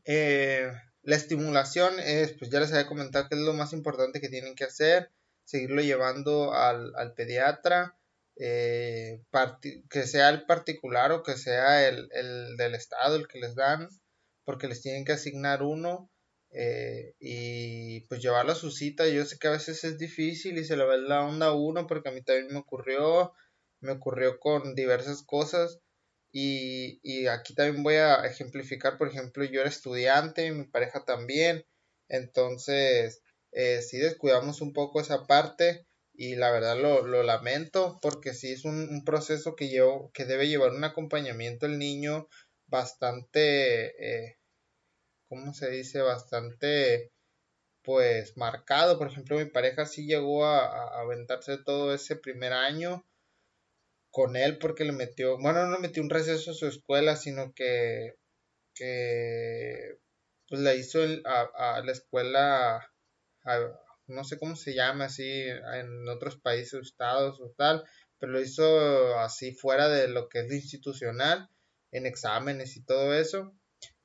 Eh, 0.04 0.70
la 1.02 1.16
estimulación 1.16 2.00
es, 2.00 2.34
pues 2.34 2.52
ya 2.52 2.60
les 2.60 2.72
había 2.74 2.88
comentado 2.88 3.30
que 3.30 3.36
es 3.36 3.42
lo 3.42 3.54
más 3.54 3.72
importante 3.74 4.20
que 4.20 4.30
tienen 4.30 4.56
que 4.56 4.66
hacer, 4.66 5.12
seguirlo 5.46 5.82
llevando 5.82 6.54
al, 6.54 6.94
al 6.96 7.14
pediatra 7.14 7.98
eh, 8.38 9.22
que 9.90 10.04
sea 10.04 10.30
el 10.30 10.46
particular 10.46 11.12
o 11.12 11.24
que 11.24 11.38
sea 11.38 11.88
el, 11.88 12.10
el, 12.12 12.58
del 12.58 12.76
estado 12.76 13.16
el 13.16 13.28
que 13.28 13.40
les 13.40 13.56
dan, 13.56 13.90
porque 14.44 14.68
les 14.68 14.82
tienen 14.82 15.06
que 15.06 15.14
asignar 15.14 15.64
uno 15.64 16.12
eh, 16.52 17.14
y 17.20 18.02
pues 18.08 18.22
llevarlo 18.22 18.54
a 18.54 18.56
su 18.56 18.72
cita. 18.72 19.08
Yo 19.08 19.26
sé 19.26 19.38
que 19.40 19.48
a 19.48 19.52
veces 19.52 19.84
es 19.84 19.98
difícil 19.98 20.58
y 20.58 20.66
se 20.66 20.78
le 20.78 20.86
va 20.86 20.98
la 20.98 21.24
onda 21.24 21.48
a 21.48 21.54
uno, 21.54 21.88
porque 21.88 22.10
a 22.10 22.12
mí 22.12 22.22
también 22.24 22.48
me 22.52 22.60
ocurrió, 22.60 23.34
me 23.82 23.94
ocurrió 23.94 24.40
con 24.40 24.76
diversas 24.76 25.24
cosas. 25.24 25.80
Y, 26.32 27.00
y 27.04 27.28
aquí 27.28 27.56
también 27.56 27.84
voy 27.84 27.96
a 27.96 28.26
ejemplificar, 28.26 28.98
por 28.98 29.08
ejemplo, 29.08 29.46
yo 29.46 29.62
era 29.62 29.70
estudiante, 29.70 30.52
mi 30.52 30.66
pareja 30.66 31.06
también, 31.06 31.66
entonces 32.10 33.22
eh, 33.54 33.82
si 33.82 33.98
descuidamos 33.98 34.60
un 34.60 34.74
poco 34.74 35.00
esa 35.00 35.26
parte, 35.28 35.88
y 36.18 36.36
la 36.36 36.52
verdad 36.52 36.78
lo, 36.78 37.06
lo 37.06 37.24
lamento 37.24 38.00
porque 38.02 38.34
sí 38.34 38.52
es 38.52 38.66
un, 38.66 39.04
proceso 39.06 39.56
que, 39.56 39.70
llevo, 39.70 40.12
que 40.14 40.26
debe 40.26 40.48
llevar 40.48 40.72
un 40.72 40.84
acompañamiento 40.84 41.66
el 41.66 41.78
niño 41.80 42.28
bastante, 42.68 43.96
eh, 44.00 44.38
¿cómo 45.30 45.54
se 45.54 45.70
dice? 45.70 46.02
Bastante, 46.02 47.12
pues, 47.84 48.38
marcado. 48.38 48.98
Por 48.98 49.08
ejemplo, 49.08 49.38
mi 49.38 49.46
pareja 49.46 49.86
sí 49.86 50.06
llegó 50.08 50.46
a, 50.46 50.66
a 50.66 51.02
aventarse 51.02 51.58
todo 51.58 51.94
ese 51.94 52.16
primer 52.16 52.54
año 52.54 53.06
con 54.12 54.38
él 54.38 54.58
porque 54.60 54.86
le 54.86 54.94
metió, 54.94 55.38
bueno, 55.38 55.66
no 55.66 55.74
le 55.76 55.80
metió 55.80 56.02
un 56.02 56.10
receso 56.10 56.52
a 56.52 56.54
su 56.54 56.68
escuela, 56.68 57.18
sino 57.18 57.54
que, 57.54 58.16
que 58.74 59.98
pues 60.48 60.62
le 60.62 60.78
hizo 60.78 61.00
a, 61.26 61.78
a 61.78 61.84
la 61.84 61.92
escuela 61.92 62.90
no 64.08 64.24
sé 64.24 64.38
cómo 64.38 64.56
se 64.56 64.74
llama 64.74 65.06
así 65.06 65.24
en 65.24 66.08
otros 66.10 66.38
países 66.38 66.82
estados 66.82 67.40
o 67.42 67.54
tal, 67.58 67.84
pero 68.20 68.34
lo 68.34 68.42
hizo 68.42 69.18
así 69.20 69.54
fuera 69.54 69.90
de 69.90 70.08
lo 70.08 70.30
que 70.30 70.40
es 70.40 70.52
institucional, 70.52 71.50
en 71.92 72.06
exámenes 72.06 72.78
y 72.78 72.84
todo 72.84 73.14
eso, 73.14 73.54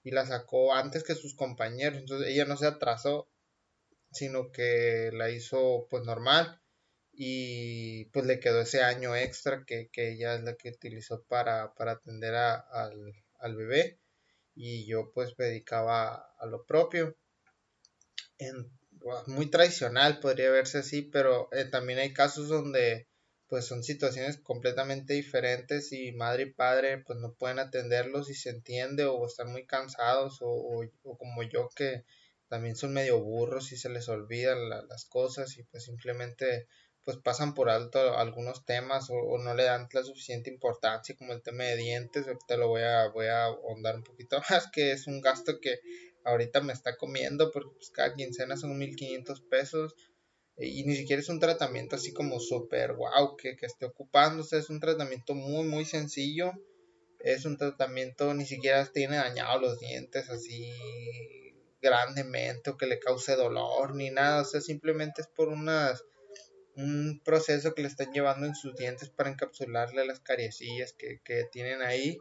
y 0.02 0.10
la 0.12 0.26
sacó 0.26 0.74
antes 0.74 1.04
que 1.04 1.14
sus 1.14 1.34
compañeros, 1.34 1.98
entonces 1.98 2.28
ella 2.28 2.44
no 2.44 2.56
se 2.56 2.66
atrasó, 2.66 3.28
sino 4.12 4.50
que 4.50 5.10
la 5.12 5.30
hizo 5.30 5.86
pues 5.90 6.04
normal 6.04 6.60
y 7.12 8.06
pues 8.06 8.26
le 8.26 8.40
quedó 8.40 8.60
ese 8.60 8.82
año 8.82 9.14
extra 9.14 9.64
que, 9.66 9.88
que 9.92 10.12
ella 10.12 10.34
es 10.34 10.42
la 10.42 10.56
que 10.56 10.70
utilizó 10.70 11.22
para, 11.24 11.74
para 11.74 11.92
atender 11.92 12.34
a, 12.34 12.54
al, 12.54 13.12
al 13.38 13.56
bebé 13.56 14.00
y 14.54 14.86
yo 14.86 15.12
pues 15.12 15.34
me 15.38 15.46
dedicaba 15.46 16.34
a 16.38 16.46
lo 16.46 16.64
propio. 16.64 17.16
En, 18.38 18.70
muy 19.26 19.46
tradicional 19.46 20.20
podría 20.20 20.50
verse 20.50 20.78
así, 20.78 21.02
pero 21.02 21.48
eh, 21.52 21.64
también 21.64 21.98
hay 21.98 22.12
casos 22.12 22.48
donde 22.48 23.06
pues 23.50 23.66
son 23.66 23.82
situaciones 23.82 24.38
completamente 24.38 25.14
diferentes 25.14 25.92
y 25.92 26.12
madre 26.12 26.44
y 26.44 26.52
padre 26.52 26.98
pues 26.98 27.18
no 27.18 27.34
pueden 27.34 27.58
atenderlos 27.58 28.30
y 28.30 28.34
se 28.34 28.50
entiende 28.50 29.06
o 29.06 29.26
están 29.26 29.50
muy 29.50 29.66
cansados 29.66 30.38
o, 30.40 30.84
o, 31.02 31.18
como 31.18 31.42
yo 31.42 31.68
que 31.74 32.04
también 32.48 32.76
son 32.76 32.92
medio 32.92 33.20
burros 33.20 33.72
y 33.72 33.76
se 33.76 33.88
les 33.88 34.08
olvidan 34.08 34.70
las 34.70 35.04
cosas 35.04 35.58
y 35.58 35.64
pues 35.64 35.84
simplemente 35.84 36.68
pues 37.04 37.16
pasan 37.16 37.54
por 37.54 37.70
alto 37.70 38.16
algunos 38.16 38.64
temas 38.64 39.08
o, 39.10 39.38
no 39.38 39.54
le 39.54 39.64
dan 39.64 39.88
la 39.92 40.04
suficiente 40.04 40.48
importancia 40.48 41.16
como 41.16 41.32
el 41.32 41.42
tema 41.42 41.64
de 41.64 41.76
dientes 41.76 42.28
ahorita 42.28 42.56
lo 42.56 42.68
voy 42.68 42.82
a 42.82 43.08
voy 43.08 43.26
a 43.26 43.46
ahondar 43.46 43.96
un 43.96 44.04
poquito 44.04 44.40
más 44.50 44.70
que 44.70 44.92
es 44.92 45.08
un 45.08 45.20
gasto 45.20 45.60
que 45.60 45.80
ahorita 46.24 46.60
me 46.60 46.72
está 46.72 46.96
comiendo 46.96 47.50
porque 47.50 47.70
pues 47.74 47.90
cada 47.90 48.14
quincena 48.14 48.56
son 48.56 48.78
1500 48.78 49.40
pesos 49.42 49.94
y 50.56 50.84
ni 50.84 50.94
siquiera 50.94 51.20
es 51.20 51.28
un 51.28 51.40
tratamiento 51.40 51.96
así 51.96 52.12
como 52.12 52.38
súper 52.38 52.92
wow 52.92 53.36
que, 53.36 53.56
que 53.56 53.66
esté 53.66 53.86
ocupándose, 53.86 54.58
es 54.58 54.68
un 54.68 54.80
tratamiento 54.80 55.34
muy 55.34 55.66
muy 55.66 55.84
sencillo, 55.84 56.52
es 57.20 57.44
un 57.44 57.56
tratamiento 57.56 58.34
ni 58.34 58.44
siquiera 58.44 58.84
tiene 58.86 59.16
dañado 59.16 59.60
los 59.60 59.78
dientes 59.78 60.28
así 60.28 60.70
grandemente 61.80 62.70
o 62.70 62.76
que 62.76 62.86
le 62.86 62.98
cause 62.98 63.36
dolor 63.36 63.94
ni 63.94 64.10
nada, 64.10 64.42
o 64.42 64.44
sea, 64.44 64.60
simplemente 64.60 65.22
es 65.22 65.28
por 65.28 65.48
unas 65.48 66.04
un 66.76 67.20
proceso 67.24 67.74
que 67.74 67.82
le 67.82 67.88
están 67.88 68.12
llevando 68.12 68.46
en 68.46 68.54
sus 68.54 68.76
dientes 68.76 69.10
para 69.10 69.30
encapsularle 69.30 70.06
las 70.06 70.20
cariecillas 70.20 70.92
que, 70.92 71.20
que 71.24 71.44
tienen 71.50 71.82
ahí 71.82 72.18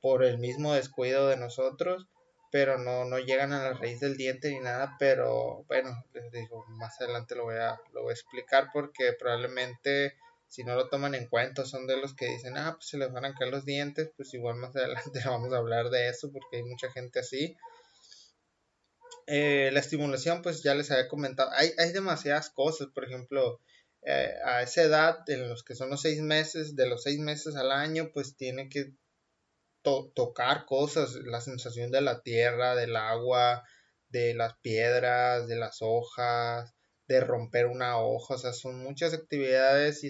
por 0.00 0.24
el 0.24 0.38
mismo 0.38 0.72
descuido 0.72 1.28
de 1.28 1.36
nosotros 1.36 2.08
pero 2.52 2.76
no, 2.76 3.06
no 3.06 3.18
llegan 3.18 3.54
a 3.54 3.62
la 3.62 3.72
raíz 3.72 4.00
del 4.00 4.18
diente 4.18 4.50
ni 4.50 4.60
nada, 4.60 4.94
pero 4.98 5.64
bueno, 5.68 6.04
les 6.12 6.30
digo, 6.30 6.66
más 6.68 7.00
adelante 7.00 7.34
lo 7.34 7.44
voy 7.44 7.56
a, 7.56 7.80
lo 7.94 8.02
voy 8.02 8.10
a 8.10 8.12
explicar 8.12 8.68
porque 8.74 9.14
probablemente 9.18 10.18
si 10.48 10.62
no 10.62 10.74
lo 10.74 10.90
toman 10.90 11.14
en 11.14 11.28
cuenta 11.28 11.64
son 11.64 11.86
de 11.86 11.96
los 11.96 12.14
que 12.14 12.26
dicen, 12.26 12.58
ah, 12.58 12.74
pues 12.76 12.88
se 12.88 12.98
les 12.98 13.10
van 13.10 13.24
a 13.24 13.34
caer 13.34 13.50
los 13.50 13.64
dientes, 13.64 14.10
pues 14.18 14.34
igual 14.34 14.56
más 14.56 14.76
adelante 14.76 15.22
vamos 15.24 15.50
a 15.54 15.56
hablar 15.56 15.88
de 15.88 16.10
eso 16.10 16.30
porque 16.30 16.58
hay 16.58 16.62
mucha 16.64 16.92
gente 16.92 17.20
así. 17.20 17.56
Eh, 19.26 19.70
la 19.72 19.80
estimulación, 19.80 20.42
pues 20.42 20.62
ya 20.62 20.74
les 20.74 20.90
había 20.90 21.08
comentado, 21.08 21.50
hay, 21.54 21.70
hay 21.78 21.90
demasiadas 21.92 22.50
cosas, 22.50 22.88
por 22.94 23.04
ejemplo, 23.04 23.60
eh, 24.02 24.34
a 24.44 24.60
esa 24.60 24.82
edad, 24.82 25.30
en 25.30 25.48
los 25.48 25.64
que 25.64 25.74
son 25.74 25.88
los 25.88 26.02
seis 26.02 26.20
meses, 26.20 26.76
de 26.76 26.86
los 26.86 27.04
seis 27.04 27.18
meses 27.18 27.56
al 27.56 27.72
año, 27.72 28.10
pues 28.12 28.36
tiene 28.36 28.68
que 28.68 28.92
tocar 29.82 30.64
cosas, 30.66 31.14
la 31.24 31.40
sensación 31.40 31.90
de 31.90 32.00
la 32.00 32.22
tierra, 32.22 32.74
del 32.74 32.96
agua, 32.96 33.64
de 34.08 34.34
las 34.34 34.56
piedras, 34.58 35.48
de 35.48 35.56
las 35.56 35.78
hojas, 35.80 36.74
de 37.08 37.20
romper 37.20 37.66
una 37.66 37.98
hoja, 37.98 38.34
o 38.34 38.38
sea, 38.38 38.52
son 38.52 38.82
muchas 38.82 39.12
actividades 39.12 40.04
y, 40.04 40.08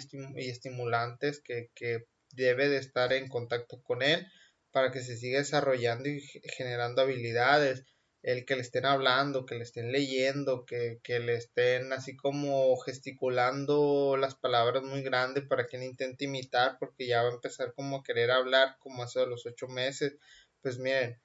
estimulantes 0.49 1.41
que, 1.43 1.71
que 1.75 2.07
debe 2.33 2.69
de 2.69 2.79
estar 2.79 3.12
en 3.12 3.29
contacto 3.29 3.83
con 3.83 4.02
él 4.02 4.26
para 4.71 4.91
que 4.91 5.02
se 5.02 5.17
siga 5.17 5.38
desarrollando 5.38 6.09
y 6.09 6.21
generando 6.57 7.02
habilidades 7.02 7.85
el 8.23 8.45
que 8.45 8.55
le 8.57 8.62
estén 8.62 8.87
hablando, 8.87 9.47
que 9.47 9.57
le 9.57 9.62
estén 9.62 9.93
leyendo, 9.93 10.64
que, 10.64 11.00
que, 11.02 11.19
le 11.19 11.35
estén 11.35 11.93
así 11.93 12.17
como 12.17 12.76
gesticulando 12.79 14.17
las 14.17 14.35
palabras 14.35 14.83
muy 14.85 15.02
grandes 15.02 15.45
para 15.47 15.67
que 15.67 15.76
él 15.76 15.83
intente 15.85 16.26
imitar, 16.26 16.79
porque 16.79 17.07
ya 17.07 17.23
va 17.23 17.31
a 17.31 17.35
empezar 17.35 17.75
como 17.75 17.99
a 17.99 18.02
querer 18.05 18.31
hablar 18.31 18.76
como 18.79 19.02
hace 19.02 19.26
los 19.26 19.45
ocho 19.47 19.67
meses. 19.69 20.17
Pues 20.62 20.79
miren, 20.79 21.21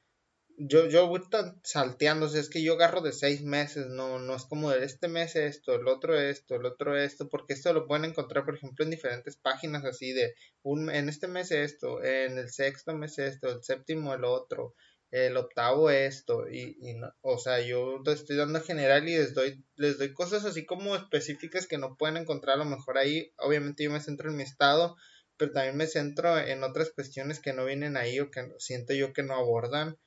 yo, 0.58 0.88
yo 0.88 1.08
voy 1.08 1.22
salteando, 1.64 2.26
o 2.26 2.30
sea, 2.30 2.42
es 2.42 2.50
que 2.50 2.64
yo 2.64 2.74
agarro 2.74 3.02
de 3.02 3.14
seis 3.14 3.44
meses, 3.44 3.86
no, 3.88 4.18
no 4.18 4.36
es 4.36 4.44
como 4.46 4.72
de 4.72 4.84
este 4.84 5.08
mes 5.08 5.36
esto, 5.36 5.76
el 5.76 5.88
otro 5.88 6.20
esto, 6.20 6.56
el 6.56 6.66
otro 6.66 6.98
esto, 6.98 7.30
porque 7.30 7.54
esto 7.54 7.74
lo 7.74 7.86
pueden 7.86 8.06
encontrar, 8.06 8.44
por 8.44 8.56
ejemplo, 8.56 8.84
en 8.84 8.90
diferentes 8.90 9.38
páginas 9.38 9.86
así 9.86 10.14
de, 10.14 10.34
un, 10.64 10.90
en 10.90 11.10
este 11.10 11.28
mes 11.28 11.52
esto, 11.52 12.04
en 12.04 12.40
el 12.40 12.50
sexto 12.50 12.96
mes 12.96 13.20
esto, 13.20 13.50
el 13.50 13.64
séptimo 13.64 14.16
el 14.16 14.24
otro, 14.24 14.74
el 15.12 15.38
octavo 15.38 15.90
esto 15.90 16.50
y, 16.50 16.78
y 16.82 16.94
no, 16.96 17.14
o 17.22 17.38
sea 17.38 17.62
yo 17.62 18.02
estoy 18.06 18.36
dando 18.36 18.62
general 18.62 19.08
y 19.08 19.16
les 19.16 19.34
doy 19.34 19.64
les 19.76 19.98
doy 19.98 20.14
cosas 20.14 20.46
así 20.46 20.66
como 20.66 20.96
específicas 20.96 21.68
que 21.68 21.78
no 21.78 21.96
pueden 21.96 22.18
encontrar 22.18 22.56
a 22.56 22.64
lo 22.64 22.66
mejor 22.66 22.98
ahí. 22.98 23.32
Obviamente 23.38 23.84
yo 23.84 23.92
me 23.92 24.02
centro 24.02 24.30
en 24.30 24.38
mi 24.38 24.44
estado 24.44 24.96
pero 25.38 25.52
también 25.52 25.78
me 25.78 25.88
centro 25.88 26.38
en 26.40 26.64
otras 26.64 26.90
cuestiones 26.90 27.40
que 27.40 27.54
no 27.54 27.66
vienen 27.66 27.96
ahí 27.96 28.20
o 28.20 28.32
que 28.32 28.52
siento 28.58 28.94
yo 28.94 29.14
que 29.14 29.24
no 29.24 29.36
abordan 29.36 29.98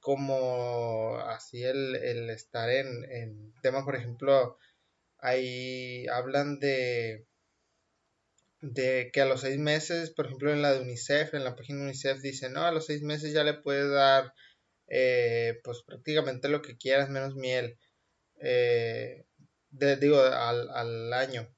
como 0.00 1.18
así 1.18 1.62
el, 1.64 1.96
el 1.96 2.30
estar 2.30 2.70
en, 2.70 3.04
en 3.10 3.54
temas 3.62 3.84
por 3.84 3.96
ejemplo 3.96 4.56
ahí 5.18 6.06
hablan 6.08 6.58
de 6.58 7.26
de 8.62 9.10
que 9.12 9.20
a 9.20 9.26
los 9.26 9.42
seis 9.42 9.58
meses, 9.58 10.10
por 10.10 10.26
ejemplo 10.26 10.52
en 10.52 10.62
la 10.62 10.72
de 10.72 10.80
UNICEF, 10.80 11.34
en 11.34 11.44
la 11.44 11.56
página 11.56 11.80
de 11.80 11.84
UNICEF 11.86 12.20
dice, 12.20 12.48
no, 12.48 12.64
a 12.64 12.72
los 12.72 12.86
seis 12.86 13.02
meses 13.02 13.32
ya 13.32 13.44
le 13.44 13.54
puedes 13.54 13.90
dar 13.90 14.32
eh, 14.88 15.60
pues 15.64 15.82
prácticamente 15.82 16.48
lo 16.48 16.62
que 16.62 16.76
quieras 16.76 17.10
menos 17.10 17.34
miel. 17.34 17.78
Eh, 18.40 19.24
digo, 19.70 20.20
al, 20.20 20.70
al, 20.70 21.12
año. 21.12 21.48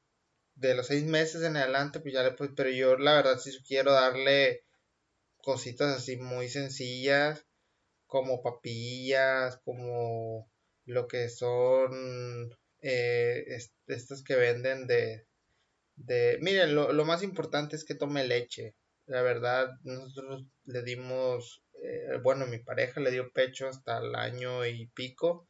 De 0.54 0.74
los 0.74 0.86
seis 0.86 1.04
meses 1.04 1.42
en 1.42 1.56
adelante, 1.56 2.00
pues 2.00 2.14
ya 2.14 2.22
le 2.22 2.32
puedes, 2.32 2.54
pero 2.56 2.70
yo 2.70 2.96
la 2.96 3.14
verdad 3.14 3.38
sí 3.38 3.50
quiero 3.66 3.92
darle 3.92 4.64
cositas 5.38 5.96
así 5.96 6.16
muy 6.16 6.48
sencillas, 6.48 7.44
como 8.06 8.42
papillas, 8.42 9.58
como 9.64 10.50
lo 10.86 11.08
que 11.08 11.28
son 11.28 12.56
eh, 12.80 13.58
estos 13.88 14.22
que 14.24 14.36
venden 14.36 14.86
de, 14.86 15.26
de, 15.96 16.38
miren, 16.40 16.74
lo, 16.74 16.92
lo, 16.92 17.04
más 17.04 17.22
importante 17.22 17.76
es 17.76 17.84
que 17.84 17.94
tome 17.94 18.24
leche. 18.26 18.74
La 19.06 19.22
verdad, 19.22 19.68
nosotros 19.82 20.46
le 20.64 20.82
dimos, 20.82 21.62
eh, 21.82 22.18
bueno, 22.22 22.46
mi 22.46 22.58
pareja 22.58 23.00
le 23.00 23.10
dio 23.10 23.30
pecho 23.32 23.68
hasta 23.68 23.98
el 23.98 24.14
año 24.14 24.64
y 24.66 24.86
pico, 24.88 25.48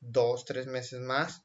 dos, 0.00 0.44
tres 0.44 0.66
meses 0.66 1.00
más. 1.00 1.42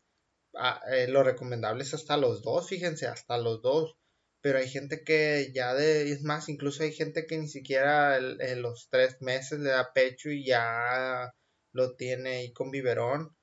Ah, 0.55 0.81
eh, 0.91 1.07
lo 1.07 1.23
recomendable 1.23 1.83
es 1.83 1.93
hasta 1.93 2.17
los 2.17 2.43
dos, 2.43 2.67
fíjense, 2.67 3.07
hasta 3.07 3.37
los 3.37 3.61
dos. 3.61 3.95
Pero 4.41 4.59
hay 4.59 4.67
gente 4.69 5.03
que 5.03 5.51
ya 5.53 5.73
de, 5.73 6.11
es 6.11 6.23
más, 6.23 6.49
incluso 6.49 6.83
hay 6.83 6.91
gente 6.91 7.25
que 7.25 7.37
ni 7.37 7.47
siquiera 7.47 8.17
en 8.17 8.61
los 8.61 8.89
tres 8.89 9.21
meses 9.21 9.59
le 9.59 9.69
da 9.69 9.93
pecho 9.93 10.29
y 10.29 10.45
ya 10.45 11.33
lo 11.71 11.95
tiene 11.95 12.29
ahí 12.37 12.53
con 12.53 12.69
biberón. 12.69 13.35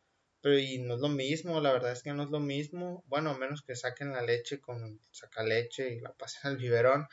Pero 0.43 0.59
y 0.59 0.79
no 0.79 0.95
es 0.95 1.01
lo 1.01 1.09
mismo, 1.09 1.61
la 1.61 1.73
verdad 1.73 1.93
es 1.93 2.03
que 2.03 2.13
no 2.13 2.23
es 2.23 2.31
lo 2.31 2.41
mismo. 2.41 3.05
Bueno, 3.09 3.31
a 3.31 3.39
menos 3.39 3.63
que 3.63 3.77
saquen 3.77 4.13
la 4.13 4.23
leche 4.23 4.61
con 4.61 5.01
saca 5.11 5.43
leche 5.43 5.95
y 5.95 6.01
la 6.01 6.13
pasen 6.19 6.53
al 6.53 6.57
biberón. 6.57 7.07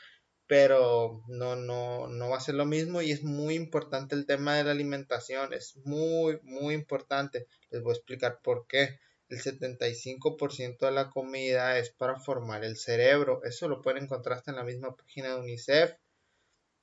Pero 0.48 1.24
no, 1.28 1.58
no, 1.58 2.08
no 2.08 2.30
va 2.30 2.38
a 2.38 2.42
ser 2.42 2.56
lo 2.56 2.66
mismo 2.66 3.02
y 3.02 3.12
es 3.12 3.24
muy 3.24 3.56
importante 3.56 4.16
el 4.16 4.26
tema 4.26 4.56
de 4.56 4.64
la 4.64 4.72
alimentación. 4.72 5.54
Es 5.54 5.76
muy, 5.84 6.40
muy 6.44 6.74
importante. 6.74 7.48
Les 7.70 7.82
voy 7.82 7.92
a 7.92 7.98
explicar 7.98 8.40
por 8.42 8.66
qué. 8.68 9.00
El 9.30 9.40
75% 9.42 10.86
de 10.86 10.92
la 10.92 11.10
comida 11.10 11.78
es 11.80 11.90
para 11.92 12.18
formar 12.20 12.64
el 12.64 12.78
cerebro. 12.78 13.44
Eso 13.44 13.68
lo 13.68 13.82
pueden 13.82 14.04
encontrar 14.04 14.38
hasta 14.38 14.52
en 14.52 14.58
la 14.58 14.64
misma 14.64 14.96
página 14.96 15.30
de 15.36 15.42
UNICEF 15.42 15.96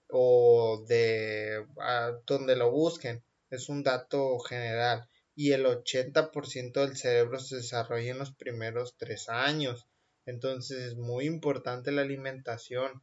o 0.08 0.84
de 0.86 1.66
ah, 1.80 2.12
donde 2.26 2.56
lo 2.56 2.70
busquen. 2.70 3.24
Es 3.48 3.70
un 3.70 3.82
dato 3.82 4.38
general 4.40 5.08
y 5.34 5.52
el 5.52 5.66
80% 5.66 6.80
del 6.80 6.96
cerebro 6.96 7.38
se 7.40 7.56
desarrolla 7.56 8.12
en 8.12 8.18
los 8.18 8.32
primeros 8.34 8.96
tres 8.96 9.28
años. 9.28 9.86
Entonces 10.26 10.78
es 10.78 10.96
muy 10.96 11.26
importante 11.26 11.92
la 11.92 12.02
alimentación. 12.02 13.02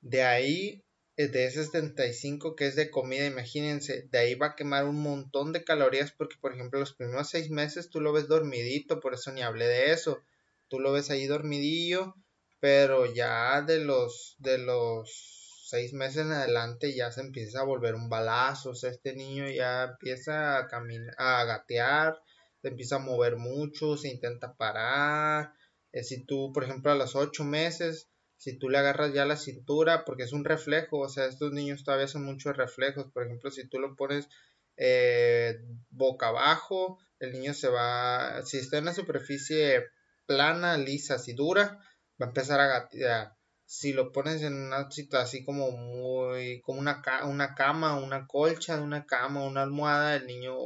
De 0.00 0.22
ahí, 0.22 0.84
eh, 1.16 1.28
de 1.28 1.44
ese 1.44 1.64
75 1.64 2.56
que 2.56 2.66
es 2.66 2.74
de 2.76 2.90
comida, 2.90 3.26
imagínense, 3.26 4.08
de 4.10 4.18
ahí 4.18 4.34
va 4.34 4.48
a 4.48 4.56
quemar 4.56 4.86
un 4.86 5.00
montón 5.02 5.52
de 5.52 5.64
calorías 5.64 6.12
porque, 6.12 6.36
por 6.40 6.52
ejemplo, 6.52 6.80
los 6.80 6.94
primeros 6.94 7.30
seis 7.30 7.50
meses 7.50 7.90
tú 7.90 8.00
lo 8.00 8.12
ves 8.12 8.28
dormidito, 8.28 9.00
por 9.00 9.14
eso 9.14 9.30
ni 9.32 9.42
hablé 9.42 9.66
de 9.66 9.92
eso. 9.92 10.22
Tú 10.68 10.80
lo 10.80 10.92
ves 10.92 11.10
ahí 11.10 11.26
dormidillo, 11.26 12.14
pero 12.60 13.06
ya 13.06 13.62
de 13.62 13.80
los, 13.80 14.36
de 14.38 14.58
los 14.58 15.39
seis 15.70 15.92
meses 15.92 16.26
en 16.26 16.32
adelante 16.32 16.92
ya 16.92 17.12
se 17.12 17.20
empieza 17.20 17.60
a 17.60 17.64
volver 17.64 17.94
un 17.94 18.08
balazo, 18.08 18.70
o 18.70 18.74
sea, 18.74 18.90
este 18.90 19.14
niño 19.14 19.48
ya 19.48 19.84
empieza 19.84 20.58
a 20.58 20.66
caminar, 20.66 21.14
a 21.16 21.44
gatear, 21.44 22.20
se 22.60 22.68
empieza 22.68 22.96
a 22.96 22.98
mover 22.98 23.36
mucho, 23.36 23.96
se 23.96 24.08
intenta 24.08 24.56
parar, 24.56 25.52
eh, 25.92 26.02
si 26.02 26.24
tú, 26.24 26.52
por 26.52 26.64
ejemplo, 26.64 26.90
a 26.90 26.96
los 26.96 27.14
ocho 27.14 27.44
meses, 27.44 28.08
si 28.36 28.58
tú 28.58 28.68
le 28.68 28.78
agarras 28.78 29.12
ya 29.14 29.24
la 29.26 29.36
cintura, 29.36 30.04
porque 30.04 30.24
es 30.24 30.32
un 30.32 30.44
reflejo, 30.44 30.98
o 30.98 31.08
sea, 31.08 31.26
estos 31.26 31.52
niños 31.52 31.84
todavía 31.84 32.08
son 32.08 32.24
muchos 32.24 32.56
reflejos, 32.56 33.06
por 33.12 33.24
ejemplo, 33.24 33.52
si 33.52 33.68
tú 33.68 33.78
lo 33.78 33.94
pones 33.94 34.28
eh, 34.76 35.60
boca 35.90 36.28
abajo, 36.28 36.98
el 37.20 37.32
niño 37.32 37.54
se 37.54 37.68
va, 37.68 38.42
si 38.44 38.58
está 38.58 38.78
en 38.78 38.84
una 38.84 38.94
superficie 38.94 39.84
plana, 40.26 40.76
lisa, 40.78 41.14
así 41.14 41.32
dura, 41.32 41.78
va 42.20 42.26
a 42.26 42.28
empezar 42.30 42.58
a 42.58 42.66
gatear 42.66 43.39
si 43.70 43.92
lo 43.92 44.10
pones 44.10 44.42
en 44.42 44.54
una 44.54 44.90
situación 44.90 45.22
así 45.22 45.44
como 45.44 45.70
muy, 45.70 46.60
como 46.62 46.80
una, 46.80 47.00
una 47.24 47.54
cama, 47.54 48.00
una 48.00 48.26
colcha 48.26 48.76
de 48.76 48.82
una 48.82 49.06
cama, 49.06 49.46
una 49.46 49.62
almohada, 49.62 50.16
el 50.16 50.26
niño 50.26 50.56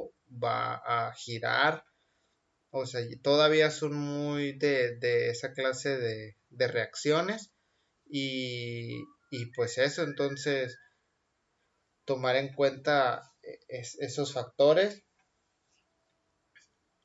va 0.43 0.77
a 0.77 1.13
girar. 1.13 1.85
O 2.71 2.87
sea, 2.87 3.03
todavía 3.23 3.71
son 3.71 3.95
muy 3.95 4.55
de, 4.55 4.97
de 4.97 5.29
esa 5.29 5.53
clase 5.53 5.99
de, 5.99 6.39
de 6.49 6.67
reacciones. 6.67 7.53
Y, 8.07 9.05
y, 9.31 9.53
pues 9.55 9.77
eso, 9.77 10.03
entonces, 10.03 10.79
tomar 12.07 12.37
en 12.37 12.55
cuenta 12.55 13.35
eh, 13.43 13.83
esos 13.99 14.33
factores. 14.33 15.05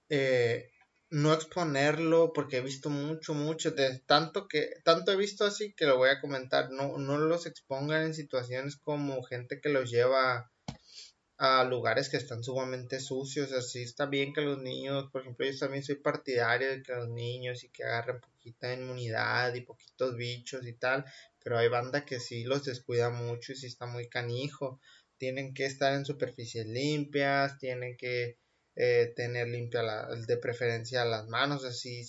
Eh, 0.07 0.71
no 1.11 1.33
exponerlo 1.33 2.33
porque 2.33 2.57
he 2.57 2.61
visto 2.61 2.89
mucho, 2.89 3.33
mucho, 3.33 3.71
de 3.71 3.99
tanto 3.99 4.47
que, 4.47 4.73
tanto 4.83 5.11
he 5.11 5.15
visto 5.15 5.45
así 5.45 5.73
que 5.73 5.85
lo 5.85 5.97
voy 5.97 6.09
a 6.09 6.21
comentar, 6.21 6.69
no, 6.71 6.97
no 6.97 7.17
los 7.17 7.45
expongan 7.45 8.03
en 8.03 8.13
situaciones 8.13 8.77
como 8.77 9.23
gente 9.23 9.59
que 9.59 9.69
los 9.69 9.89
lleva 9.89 10.51
a 11.37 11.63
lugares 11.63 12.09
que 12.09 12.17
están 12.17 12.43
sumamente 12.43 12.99
sucios, 12.99 13.53
así 13.53 13.81
está 13.81 14.05
bien 14.05 14.33
que 14.33 14.41
los 14.41 14.61
niños, 14.61 15.09
por 15.09 15.21
ejemplo, 15.21 15.45
yo 15.45 15.57
también 15.57 15.83
soy 15.83 15.95
partidario 15.95 16.69
de 16.69 16.83
que 16.83 16.93
los 16.93 17.07
niños 17.09 17.63
y 17.63 17.69
que 17.69 17.85
agarren 17.85 18.19
poquita 18.19 18.73
inmunidad 18.73 19.53
y 19.55 19.61
poquitos 19.61 20.15
bichos 20.17 20.67
y 20.67 20.73
tal, 20.73 21.05
pero 21.41 21.57
hay 21.57 21.69
banda 21.69 22.05
que 22.05 22.19
sí 22.19 22.43
los 22.43 22.65
descuida 22.65 23.09
mucho 23.09 23.53
y 23.53 23.55
sí 23.55 23.67
está 23.67 23.85
muy 23.85 24.09
canijo, 24.09 24.81
tienen 25.17 25.53
que 25.53 25.65
estar 25.65 25.93
en 25.93 26.05
superficies 26.05 26.67
limpias, 26.67 27.57
tienen 27.57 27.95
que 27.97 28.37
eh, 28.81 29.11
tener 29.13 29.49
limpia 29.49 29.81
de 30.25 30.37
preferencia 30.37 31.03
las 31.03 31.27
manos, 31.27 31.63
sí, 31.77 32.01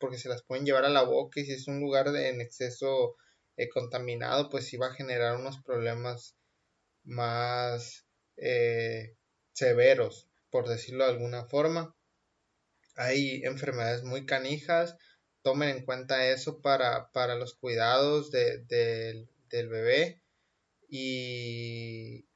porque 0.00 0.18
se 0.18 0.28
las 0.28 0.42
pueden 0.42 0.66
llevar 0.66 0.84
a 0.84 0.88
la 0.88 1.04
boca 1.04 1.38
y 1.38 1.44
si 1.44 1.52
es 1.52 1.68
un 1.68 1.78
lugar 1.78 2.08
en 2.08 2.40
exceso 2.40 3.14
eh, 3.56 3.68
contaminado, 3.68 4.50
pues 4.50 4.66
sí 4.66 4.76
va 4.76 4.88
a 4.88 4.94
generar 4.94 5.36
unos 5.36 5.62
problemas 5.62 6.36
más 7.04 8.04
eh, 8.36 9.14
severos, 9.52 10.28
por 10.50 10.68
decirlo 10.68 11.04
de 11.04 11.12
alguna 11.12 11.44
forma. 11.44 11.94
Hay 12.96 13.42
enfermedades 13.44 14.02
muy 14.02 14.26
canijas, 14.26 14.96
tomen 15.42 15.68
en 15.68 15.84
cuenta 15.84 16.26
eso 16.30 16.60
para, 16.60 17.12
para 17.12 17.36
los 17.36 17.54
cuidados 17.54 18.32
de, 18.32 18.64
del 18.64 19.68
bebé 19.68 20.20
y, 20.88 22.26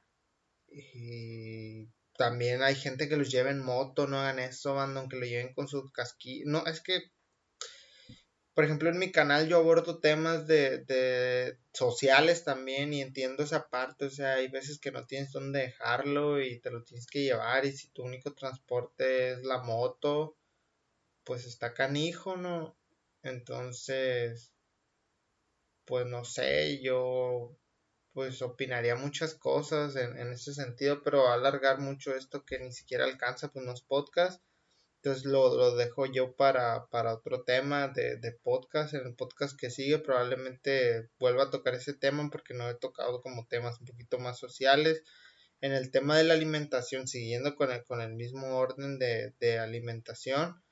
y 0.69 1.92
también 2.17 2.61
hay 2.61 2.75
gente 2.75 3.09
que 3.09 3.17
los 3.17 3.31
lleva 3.31 3.49
en 3.49 3.63
moto, 3.63 4.07
no 4.07 4.19
hagan 4.19 4.39
eso, 4.39 4.75
banda, 4.75 4.99
aunque 4.99 5.17
lo 5.17 5.25
lleven 5.25 5.53
con 5.53 5.67
sus 5.67 5.91
casquillos. 5.91 6.47
No, 6.47 6.65
es 6.65 6.81
que, 6.81 7.11
por 8.53 8.63
ejemplo, 8.65 8.89
en 8.89 8.99
mi 8.99 9.11
canal 9.11 9.47
yo 9.47 9.57
abordo 9.57 9.99
temas 9.99 10.45
de, 10.47 10.79
de 10.85 11.57
sociales 11.73 12.43
también 12.43 12.93
y 12.93 13.01
entiendo 13.01 13.43
esa 13.43 13.69
parte, 13.69 14.05
o 14.05 14.09
sea, 14.09 14.35
hay 14.35 14.47
veces 14.47 14.79
que 14.79 14.91
no 14.91 15.05
tienes 15.07 15.31
dónde 15.31 15.59
dejarlo 15.59 16.41
y 16.41 16.59
te 16.59 16.69
lo 16.69 16.83
tienes 16.83 17.07
que 17.07 17.23
llevar 17.23 17.65
y 17.65 17.71
si 17.75 17.89
tu 17.89 18.03
único 18.03 18.33
transporte 18.33 19.31
es 19.31 19.43
la 19.43 19.59
moto, 19.63 20.37
pues 21.23 21.45
está 21.45 21.73
canijo, 21.73 22.37
¿no? 22.37 22.77
Entonces, 23.23 24.51
pues 25.85 26.05
no 26.05 26.25
sé, 26.25 26.81
yo 26.81 27.57
pues 28.13 28.41
opinaría 28.41 28.95
muchas 28.95 29.33
cosas 29.33 29.95
en, 29.95 30.31
ese 30.31 30.53
sentido, 30.53 31.01
pero 31.03 31.29
alargar 31.29 31.79
mucho 31.79 32.15
esto 32.15 32.45
que 32.45 32.59
ni 32.59 32.71
siquiera 32.71 33.05
alcanza 33.05 33.51
pues 33.51 33.65
los 33.65 33.81
podcasts. 33.81 34.43
Entonces 34.97 35.25
lo, 35.25 35.55
lo 35.57 35.75
dejo 35.75 36.05
yo 36.05 36.35
para, 36.35 36.87
para 36.87 37.13
otro 37.13 37.43
tema 37.43 37.89
de, 37.89 38.17
de, 38.17 38.31
podcast. 38.31 38.93
En 38.93 39.05
el 39.07 39.15
podcast 39.15 39.59
que 39.59 39.69
sigue 39.69 39.99
probablemente 39.99 41.09
vuelva 41.19 41.43
a 41.43 41.49
tocar 41.49 41.75
ese 41.75 41.93
tema 41.93 42.29
porque 42.31 42.53
no 42.53 42.69
he 42.69 42.75
tocado 42.75 43.21
como 43.21 43.47
temas 43.47 43.79
un 43.81 43.87
poquito 43.87 44.19
más 44.19 44.39
sociales. 44.39 45.03
En 45.59 45.73
el 45.73 45.91
tema 45.91 46.17
de 46.17 46.23
la 46.23 46.35
alimentación, 46.35 47.07
siguiendo 47.07 47.55
con 47.55 47.71
el, 47.71 47.83
con 47.85 48.01
el 48.01 48.13
mismo 48.13 48.57
orden 48.57 48.99
de, 48.99 49.33
de 49.39 49.59
alimentación, 49.59 50.63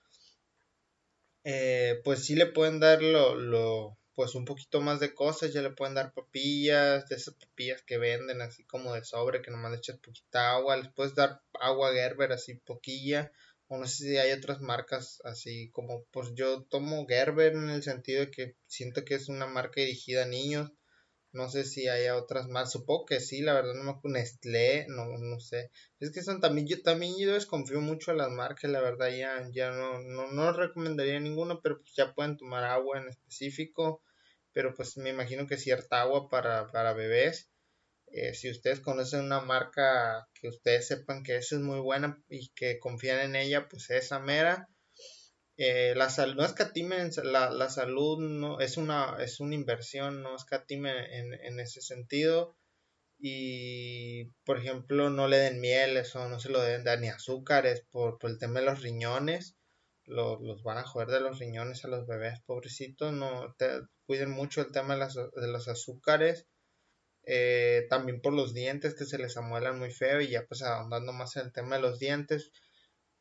eh, 1.43 1.99
pues 2.03 2.25
sí 2.25 2.35
le 2.35 2.45
pueden 2.45 2.79
dar 2.79 3.01
lo, 3.01 3.35
lo, 3.35 3.97
pues 4.15 4.35
un 4.35 4.45
poquito 4.45 4.81
más 4.81 4.99
de 4.99 5.13
cosas, 5.13 5.53
ya 5.53 5.61
le 5.61 5.71
pueden 5.71 5.95
dar 5.95 6.13
papillas, 6.13 7.07
de 7.07 7.15
esas 7.15 7.35
papillas 7.35 7.81
que 7.83 7.97
venden 7.97 8.41
así 8.41 8.65
como 8.65 8.93
de 8.93 9.03
sobre, 9.03 9.41
que 9.41 9.51
nomás 9.51 9.71
le 9.71 9.77
echas 9.77 9.99
poquita 9.99 10.51
agua, 10.51 10.77
les 10.77 10.91
puedes 10.93 11.15
dar 11.15 11.41
agua 11.59 11.93
Gerber 11.93 12.31
así 12.31 12.55
poquilla, 12.55 13.31
o 13.67 13.77
no 13.77 13.87
sé 13.87 14.03
si 14.03 14.17
hay 14.17 14.31
otras 14.33 14.59
marcas 14.59 15.21
así 15.23 15.69
como, 15.71 16.03
pues 16.11 16.33
yo 16.35 16.63
tomo 16.63 17.05
Gerber 17.07 17.53
en 17.53 17.69
el 17.69 17.83
sentido 17.83 18.21
de 18.21 18.31
que 18.31 18.55
siento 18.67 19.05
que 19.05 19.15
es 19.15 19.29
una 19.29 19.47
marca 19.47 19.79
dirigida 19.81 20.23
a 20.23 20.27
niños, 20.27 20.71
no 21.33 21.49
sé 21.49 21.63
si 21.65 21.87
haya 21.87 22.15
otras 22.17 22.47
más, 22.47 22.71
supongo 22.71 23.05
que 23.05 23.19
sí, 23.19 23.41
la 23.41 23.53
verdad 23.53 23.73
no 23.75 23.83
me 23.83 23.91
acuerdo, 23.91 24.17
Nestlé, 24.17 24.85
no, 24.89 25.05
no 25.17 25.39
sé. 25.39 25.71
Es 25.99 26.11
que 26.11 26.21
son 26.23 26.41
también, 26.41 26.67
yo 26.67 26.81
también 26.81 27.13
yo 27.19 27.33
desconfío 27.33 27.81
mucho 27.81 28.11
a 28.11 28.15
las 28.15 28.29
marcas, 28.31 28.69
la 28.71 28.81
verdad 28.81 29.09
ya, 29.09 29.47
ya 29.51 29.71
no, 29.71 29.99
no, 29.99 30.31
no 30.31 30.53
recomendaría 30.53 31.19
ninguno, 31.19 31.61
pero 31.61 31.79
pues 31.81 31.93
ya 31.95 32.13
pueden 32.13 32.37
tomar 32.37 32.63
agua 32.65 32.99
en 32.99 33.07
específico, 33.09 34.01
pero 34.53 34.73
pues 34.75 34.97
me 34.97 35.09
imagino 35.09 35.47
que 35.47 35.57
cierta 35.57 36.01
agua 36.01 36.29
para, 36.29 36.67
para 36.71 36.93
bebés. 36.93 37.49
Eh, 38.07 38.33
si 38.33 38.51
ustedes 38.51 38.81
conocen 38.81 39.21
una 39.21 39.39
marca 39.41 40.27
que 40.33 40.49
ustedes 40.49 40.87
sepan 40.87 41.23
que 41.23 41.37
esa 41.37 41.55
es 41.55 41.61
muy 41.61 41.79
buena 41.79 42.21
y 42.29 42.49
que 42.49 42.77
confían 42.79 43.19
en 43.21 43.35
ella, 43.35 43.67
pues 43.69 43.89
esa 43.89 44.19
mera. 44.19 44.67
Eh, 45.63 45.93
la 45.95 46.09
salud, 46.09 46.37
no 46.37 46.43
escatimen, 46.43 47.11
la, 47.23 47.51
la 47.51 47.69
salud 47.69 48.17
no, 48.19 48.59
es, 48.59 48.77
una, 48.77 49.17
es 49.19 49.39
una 49.39 49.53
inversión, 49.53 50.23
no 50.23 50.35
escatimen 50.35 50.95
en, 50.97 51.33
en 51.35 51.59
ese 51.59 51.81
sentido. 51.81 52.55
Y, 53.19 54.31
por 54.43 54.57
ejemplo, 54.57 55.11
no 55.11 55.27
le 55.27 55.37
den 55.37 55.61
miel, 55.61 55.97
eso 55.97 56.27
no 56.29 56.39
se 56.39 56.49
lo 56.49 56.59
deben 56.61 56.83
dar 56.83 56.99
ni 56.99 57.09
azúcares 57.09 57.83
por, 57.91 58.17
por 58.17 58.31
el 58.31 58.39
tema 58.39 58.59
de 58.59 58.65
los 58.65 58.81
riñones. 58.81 59.55
Los, 60.05 60.41
los, 60.41 60.63
van 60.63 60.79
a 60.79 60.83
joder 60.83 61.09
de 61.09 61.21
los 61.21 61.37
riñones 61.37 61.85
a 61.85 61.89
los 61.89 62.07
bebés, 62.07 62.39
pobrecitos. 62.47 63.13
No 63.13 63.53
te, 63.59 63.81
cuiden 64.07 64.31
mucho 64.31 64.61
el 64.61 64.71
tema 64.71 64.95
de, 64.95 65.01
las, 65.01 65.13
de 65.13 65.47
los 65.47 65.67
azúcares. 65.67 66.47
Eh, 67.27 67.85
también 67.87 68.19
por 68.19 68.33
los 68.33 68.55
dientes 68.55 68.95
que 68.95 69.05
se 69.05 69.19
les 69.19 69.37
amuelan 69.37 69.77
muy 69.77 69.91
feo 69.91 70.21
y 70.21 70.29
ya 70.29 70.43
pues 70.47 70.63
ahondando 70.63 71.13
más 71.13 71.35
en 71.35 71.43
el 71.45 71.53
tema 71.53 71.75
de 71.75 71.83
los 71.83 71.99
dientes 71.99 72.51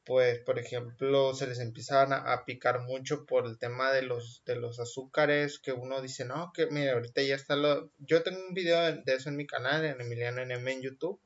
pues 0.04 0.40
por 0.40 0.58
ejemplo 0.58 1.34
se 1.34 1.46
les 1.46 1.60
empiezan 1.60 2.12
a, 2.12 2.44
picar 2.44 2.80
mucho 2.80 3.26
por 3.26 3.46
el 3.46 3.58
tema 3.58 3.92
de 3.92 4.02
los 4.02 4.42
de 4.44 4.56
los 4.56 4.80
azúcares 4.80 5.58
que 5.58 5.72
uno 5.72 6.00
dice 6.00 6.24
no 6.24 6.52
que 6.54 6.66
mira 6.66 6.94
ahorita 6.94 7.22
ya 7.22 7.34
está 7.34 7.56
lo 7.56 7.92
yo 7.98 8.22
tengo 8.22 8.40
un 8.46 8.54
video 8.54 8.80
de, 8.80 9.02
eso 9.14 9.28
en 9.28 9.36
mi 9.36 9.46
canal 9.46 9.84
en 9.84 10.00
Emiliano 10.00 10.44
NM 10.44 10.68
en 10.68 10.82
YouTube 10.82 11.20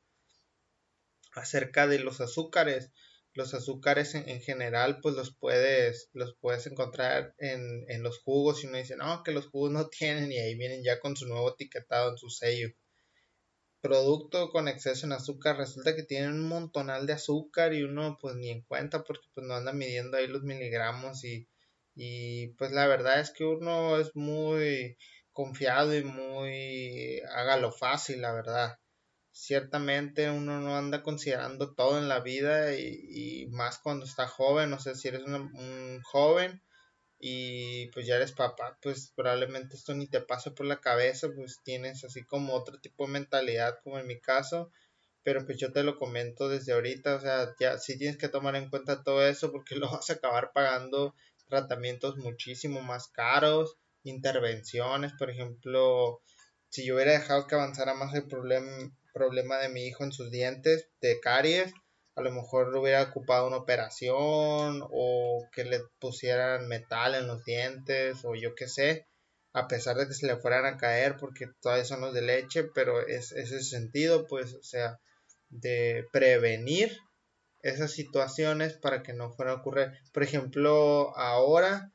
acerca 1.35 1.87
de 1.87 1.99
los 1.99 2.21
azúcares. 2.21 2.91
Los 3.33 3.53
azúcares 3.53 4.15
en, 4.15 4.41
general 4.41 4.99
pues 5.01 5.13
los 5.15 5.35
puedes 5.35 6.09
los 6.13 6.37
puedes 6.39 6.67
encontrar 6.67 7.35
en, 7.37 7.83
en 7.89 8.01
los 8.01 8.19
jugos 8.19 8.63
y 8.63 8.67
uno 8.67 8.77
dice 8.77 8.95
no 8.95 9.23
que 9.23 9.33
los 9.33 9.47
jugos 9.47 9.71
no 9.71 9.89
tienen 9.89 10.31
y 10.31 10.37
ahí 10.37 10.55
vienen 10.55 10.83
ya 10.83 10.99
con 11.01 11.17
su 11.17 11.27
nuevo 11.27 11.51
etiquetado 11.51 12.11
en 12.11 12.17
su 12.17 12.29
sello 12.29 12.69
producto 13.85 14.49
con 14.49 14.67
exceso 14.67 15.05
en 15.05 15.13
azúcar 15.13 15.57
resulta 15.57 15.95
que 15.95 16.01
tienen 16.01 16.31
un 16.31 16.47
montonal 16.47 17.05
de 17.05 17.13
azúcar 17.13 17.73
y 17.73 17.83
uno 17.83 18.17
pues 18.19 18.35
ni 18.35 18.49
en 18.49 18.63
cuenta 18.63 19.03
porque 19.03 19.27
pues 19.35 19.45
no 19.45 19.53
anda 19.53 19.73
midiendo 19.73 20.17
ahí 20.17 20.27
los 20.27 20.41
miligramos 20.41 21.23
y, 21.23 21.47
y 21.93 22.47
pues 22.57 22.71
la 22.71 22.87
verdad 22.87 23.19
es 23.19 23.31
que 23.31 23.45
uno 23.45 23.99
es 23.99 24.15
muy 24.15 24.97
confiado 25.31 25.95
y 25.95 26.03
muy 26.03 27.21
hágalo 27.31 27.71
fácil 27.71 28.21
la 28.21 28.33
verdad. 28.33 28.79
Ciertamente 29.31 30.31
uno 30.31 30.61
no 30.61 30.77
anda 30.77 31.03
considerando 31.03 31.75
todo 31.75 31.99
en 31.99 32.09
la 32.09 32.21
vida 32.21 32.75
y, 32.75 33.47
más 33.51 33.77
cuando 33.79 34.05
está 34.05 34.27
joven 34.27 34.71
no 34.71 34.79
sé 34.79 34.95
si 34.95 35.09
eres 35.09 35.23
un 35.23 36.01
joven 36.01 36.64
y 37.27 37.87
pues 37.87 38.05
ya 38.05 38.17
eres 38.17 38.33
papá, 38.33 38.77
pues 38.83 39.11
probablemente 39.15 39.75
esto 39.75 39.95
ni 39.95 40.05
te 40.05 40.21
pase 40.21 40.51
por 40.51 40.67
la 40.67 40.79
cabeza, 40.79 41.27
pues 41.35 41.59
tienes 41.63 42.03
así 42.03 42.23
como 42.23 42.53
otro 42.53 42.79
tipo 42.79 43.07
de 43.07 43.13
mentalidad 43.13 43.79
como 43.83 43.97
en 43.97 44.05
mi 44.05 44.19
caso, 44.19 44.71
pero 45.23 45.43
pues 45.43 45.57
yo 45.57 45.71
te 45.73 45.81
lo 45.81 45.97
comento 45.97 46.49
desde 46.49 46.73
ahorita, 46.73 47.15
o 47.15 47.19
sea, 47.19 47.55
ya 47.59 47.79
sí 47.79 47.97
tienes 47.97 48.17
que 48.17 48.29
tomar 48.29 48.55
en 48.55 48.69
cuenta 48.69 49.01
todo 49.01 49.27
eso 49.27 49.51
porque 49.51 49.75
lo 49.75 49.89
vas 49.91 50.11
a 50.11 50.13
acabar 50.13 50.51
pagando 50.53 51.15
tratamientos 51.47 52.15
muchísimo 52.17 52.81
más 52.81 53.07
caros, 53.07 53.75
intervenciones, 54.03 55.13
por 55.17 55.31
ejemplo, 55.31 56.21
si 56.69 56.85
yo 56.85 56.93
hubiera 56.93 57.13
dejado 57.13 57.47
que 57.47 57.55
avanzara 57.55 57.95
más 57.95 58.13
el 58.13 58.27
problema 58.27 58.91
problema 59.15 59.57
de 59.57 59.69
mi 59.69 59.87
hijo 59.87 60.03
en 60.03 60.11
sus 60.11 60.29
dientes 60.29 60.89
de 61.01 61.19
caries, 61.21 61.73
a 62.15 62.21
lo 62.21 62.31
mejor 62.31 62.75
hubiera 62.75 63.03
ocupado 63.03 63.47
una 63.47 63.57
operación 63.57 64.81
o 64.89 65.47
que 65.51 65.65
le 65.65 65.81
pusieran 65.99 66.67
metal 66.67 67.15
en 67.15 67.27
los 67.27 67.43
dientes 67.43 68.23
o 68.23 68.35
yo 68.35 68.55
qué 68.55 68.67
sé, 68.67 69.07
a 69.53 69.67
pesar 69.67 69.97
de 69.97 70.07
que 70.07 70.13
se 70.13 70.27
le 70.27 70.37
fueran 70.37 70.65
a 70.65 70.77
caer 70.77 71.17
porque 71.17 71.47
todavía 71.61 71.85
son 71.85 72.01
los 72.01 72.13
de 72.13 72.21
leche, 72.21 72.63
pero 72.73 73.05
es, 73.05 73.31
ese 73.33 73.61
sentido, 73.61 74.27
pues, 74.27 74.53
o 74.53 74.63
sea, 74.63 74.99
de 75.49 76.05
prevenir 76.11 76.97
esas 77.61 77.91
situaciones 77.91 78.73
para 78.73 79.01
que 79.01 79.13
no 79.13 79.31
fueran 79.31 79.55
a 79.55 79.59
ocurrir. 79.59 79.91
Por 80.13 80.23
ejemplo, 80.23 81.15
ahora 81.17 81.91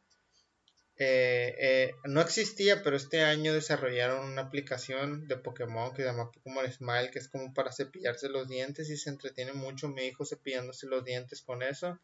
eh, 1.02 1.56
eh, 1.58 1.94
no 2.04 2.20
existía, 2.20 2.82
pero 2.82 2.94
este 2.94 3.22
año 3.22 3.54
desarrollaron 3.54 4.22
una 4.32 4.42
aplicación 4.42 5.26
de 5.28 5.38
Pokémon 5.38 5.94
que 5.94 6.02
se 6.02 6.08
llama 6.08 6.30
Pokémon 6.30 6.70
Smile, 6.70 7.10
que 7.10 7.20
es 7.20 7.28
como 7.30 7.54
para 7.54 7.72
cepillarse 7.72 8.28
los 8.28 8.48
dientes 8.48 8.90
y 8.90 8.98
se 8.98 9.08
entretiene 9.08 9.54
mucho 9.54 9.88
mi 9.88 10.02
hijo 10.02 10.26
cepillándose 10.26 10.86
los 10.88 11.02
dientes 11.02 11.40
con 11.40 11.62
eso. 11.62 11.98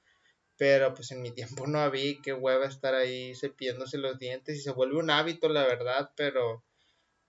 Pero 0.56 0.94
pues 0.94 1.10
en 1.10 1.20
mi 1.20 1.30
tiempo 1.34 1.66
no 1.66 1.80
había, 1.80 2.14
qué 2.22 2.32
hueva 2.32 2.64
estar 2.64 2.94
ahí 2.94 3.34
cepillándose 3.34 3.98
los 3.98 4.18
dientes 4.18 4.56
y 4.56 4.62
se 4.62 4.72
vuelve 4.72 4.96
un 4.96 5.10
hábito, 5.10 5.50
la 5.50 5.66
verdad, 5.66 6.12
pero, 6.16 6.64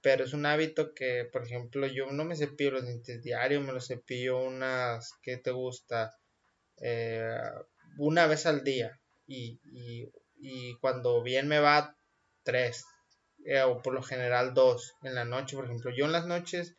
pero 0.02 0.24
es 0.24 0.32
un 0.32 0.46
hábito 0.46 0.94
que, 0.94 1.26
por 1.26 1.44
ejemplo, 1.44 1.86
yo 1.86 2.10
no 2.14 2.24
me 2.24 2.38
cepillo 2.38 2.72
los 2.72 2.86
dientes 2.86 3.22
diario, 3.24 3.60
me 3.60 3.74
los 3.74 3.88
cepillo 3.88 4.40
unas, 4.40 5.12
¿qué 5.22 5.36
te 5.36 5.52
gusta? 5.52 6.18
Eh, 6.78 7.28
una 7.98 8.26
vez 8.26 8.46
al 8.46 8.64
día 8.64 9.02
y, 9.28 9.60
y 9.66 10.10
y 10.40 10.76
cuando 10.80 11.22
bien 11.24 11.48
me 11.48 11.60
va, 11.60 11.98
tres. 12.44 12.86
Eh, 13.46 13.62
o 13.62 13.82
por 13.82 13.94
lo 13.94 14.04
general 14.04 14.54
dos 14.54 14.94
en 15.04 15.16
la 15.16 15.26
noche, 15.26 15.56
por 15.56 15.66
ejemplo. 15.66 15.92
Yo 15.96 16.06
en 16.06 16.12
las 16.12 16.26
noches, 16.26 16.76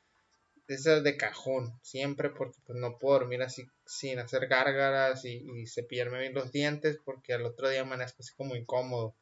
es 0.68 0.85
de 0.85 1.16
cajón, 1.16 1.79
siempre 1.83 2.31
porque 2.31 2.59
pues, 2.66 2.79
no 2.79 2.99
puedo 2.99 3.21
dormir 3.21 3.42
así 3.42 3.66
sin 3.87 4.18
hacer 4.18 4.49
gárgaras 4.49 5.25
y, 5.25 5.42
y 5.55 5.66
cepillarme 5.66 6.21
bien 6.21 6.35
los 6.35 6.53
dientes 6.53 6.99
porque 7.05 7.33
al 7.33 7.47
otro 7.47 7.71
día 7.71 7.81
amanezco 7.81 8.18
así 8.21 8.35
como 8.37 8.55
incómodo. 8.55 9.16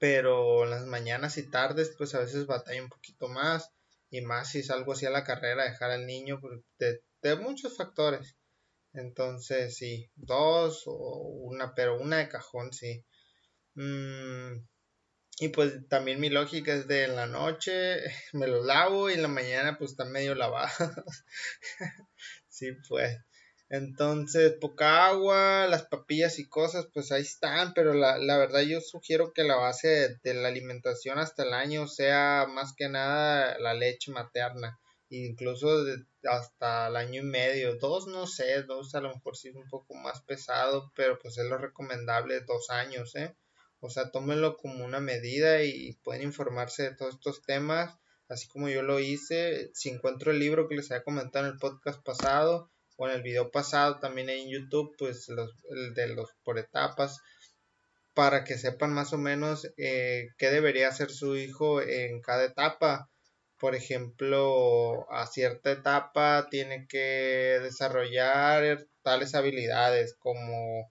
Pero 0.00 0.64
en 0.64 0.70
las 0.70 0.86
mañanas 0.86 1.38
y 1.38 1.48
tardes, 1.48 1.94
pues 1.96 2.14
a 2.14 2.20
veces 2.20 2.46
batalla 2.46 2.82
un 2.82 2.88
poquito 2.88 3.28
más 3.28 3.70
y 4.10 4.20
más 4.20 4.50
si 4.50 4.62
salgo 4.62 4.92
así 4.92 5.06
a 5.06 5.10
la 5.10 5.24
carrera, 5.24 5.64
dejar 5.64 5.92
al 5.92 6.06
niño 6.06 6.40
de, 6.78 7.02
de 7.22 7.36
muchos 7.36 7.76
factores. 7.76 8.36
Entonces, 8.94 9.76
sí, 9.76 10.10
dos 10.14 10.84
o 10.86 11.18
una, 11.42 11.74
pero 11.74 12.00
una 12.00 12.18
de 12.18 12.28
cajón, 12.28 12.72
sí. 12.72 13.04
Mm, 13.74 14.66
y 15.40 15.48
pues 15.48 15.88
también 15.88 16.20
mi 16.20 16.30
lógica 16.30 16.74
es 16.74 16.86
de 16.86 17.04
en 17.04 17.16
la 17.16 17.26
noche 17.26 17.98
me 18.32 18.46
lo 18.46 18.64
lavo 18.64 19.10
y 19.10 19.14
en 19.14 19.22
la 19.22 19.28
mañana 19.28 19.76
pues 19.78 19.92
está 19.92 20.04
medio 20.04 20.34
lavado. 20.34 20.70
sí, 22.48 22.72
pues. 22.88 23.18
Entonces, 23.70 24.54
poca 24.60 25.06
agua, 25.08 25.66
las 25.68 25.84
papillas 25.86 26.38
y 26.38 26.48
cosas, 26.48 26.86
pues 26.94 27.10
ahí 27.12 27.22
están, 27.22 27.74
pero 27.74 27.94
la, 27.94 28.18
la 28.18 28.38
verdad 28.38 28.60
yo 28.60 28.80
sugiero 28.80 29.32
que 29.32 29.42
la 29.42 29.56
base 29.56 30.18
de 30.22 30.34
la 30.34 30.48
alimentación 30.48 31.18
hasta 31.18 31.42
el 31.44 31.54
año 31.54 31.88
sea 31.88 32.46
más 32.48 32.74
que 32.76 32.88
nada 32.88 33.58
la 33.58 33.74
leche 33.74 34.12
materna 34.12 34.78
incluso 35.08 35.84
hasta 36.26 36.88
el 36.88 36.96
año 36.96 37.22
y 37.22 37.24
medio, 37.24 37.76
dos 37.76 38.06
no 38.06 38.26
sé, 38.26 38.62
dos 38.62 38.94
a 38.94 39.00
lo 39.00 39.14
mejor 39.14 39.36
sí 39.36 39.48
es 39.48 39.56
un 39.56 39.68
poco 39.68 39.94
más 39.94 40.22
pesado, 40.22 40.92
pero 40.94 41.18
pues 41.18 41.38
es 41.38 41.44
lo 41.46 41.58
recomendable 41.58 42.40
dos 42.40 42.70
años, 42.70 43.14
¿eh? 43.16 43.36
O 43.80 43.90
sea, 43.90 44.10
tómenlo 44.10 44.56
como 44.56 44.84
una 44.84 45.00
medida 45.00 45.62
y 45.62 45.92
pueden 46.02 46.22
informarse 46.22 46.84
de 46.84 46.96
todos 46.96 47.14
estos 47.14 47.42
temas, 47.42 47.98
así 48.28 48.48
como 48.48 48.68
yo 48.68 48.82
lo 48.82 48.98
hice. 48.98 49.70
Si 49.74 49.90
encuentro 49.90 50.30
el 50.30 50.38
libro 50.38 50.68
que 50.68 50.74
les 50.74 50.90
había 50.90 51.04
comentado 51.04 51.44
en 51.44 51.52
el 51.52 51.58
podcast 51.58 52.02
pasado 52.02 52.70
o 52.96 53.08
en 53.08 53.14
el 53.14 53.22
video 53.22 53.50
pasado 53.50 53.98
también 53.98 54.30
en 54.30 54.48
YouTube, 54.48 54.94
pues 54.98 55.28
los, 55.28 55.52
el 55.68 55.92
de 55.92 56.08
los 56.08 56.30
por 56.44 56.58
etapas, 56.58 57.20
para 58.14 58.44
que 58.44 58.56
sepan 58.56 58.92
más 58.92 59.12
o 59.12 59.18
menos 59.18 59.68
eh, 59.76 60.28
qué 60.38 60.50
debería 60.50 60.88
hacer 60.88 61.10
su 61.10 61.36
hijo 61.36 61.82
en 61.82 62.22
cada 62.22 62.44
etapa 62.44 63.10
por 63.64 63.74
ejemplo, 63.74 65.10
a 65.10 65.26
cierta 65.26 65.72
etapa 65.72 66.48
tiene 66.50 66.86
que 66.86 67.58
desarrollar 67.62 68.86
tales 69.02 69.34
habilidades 69.34 70.14
como, 70.18 70.90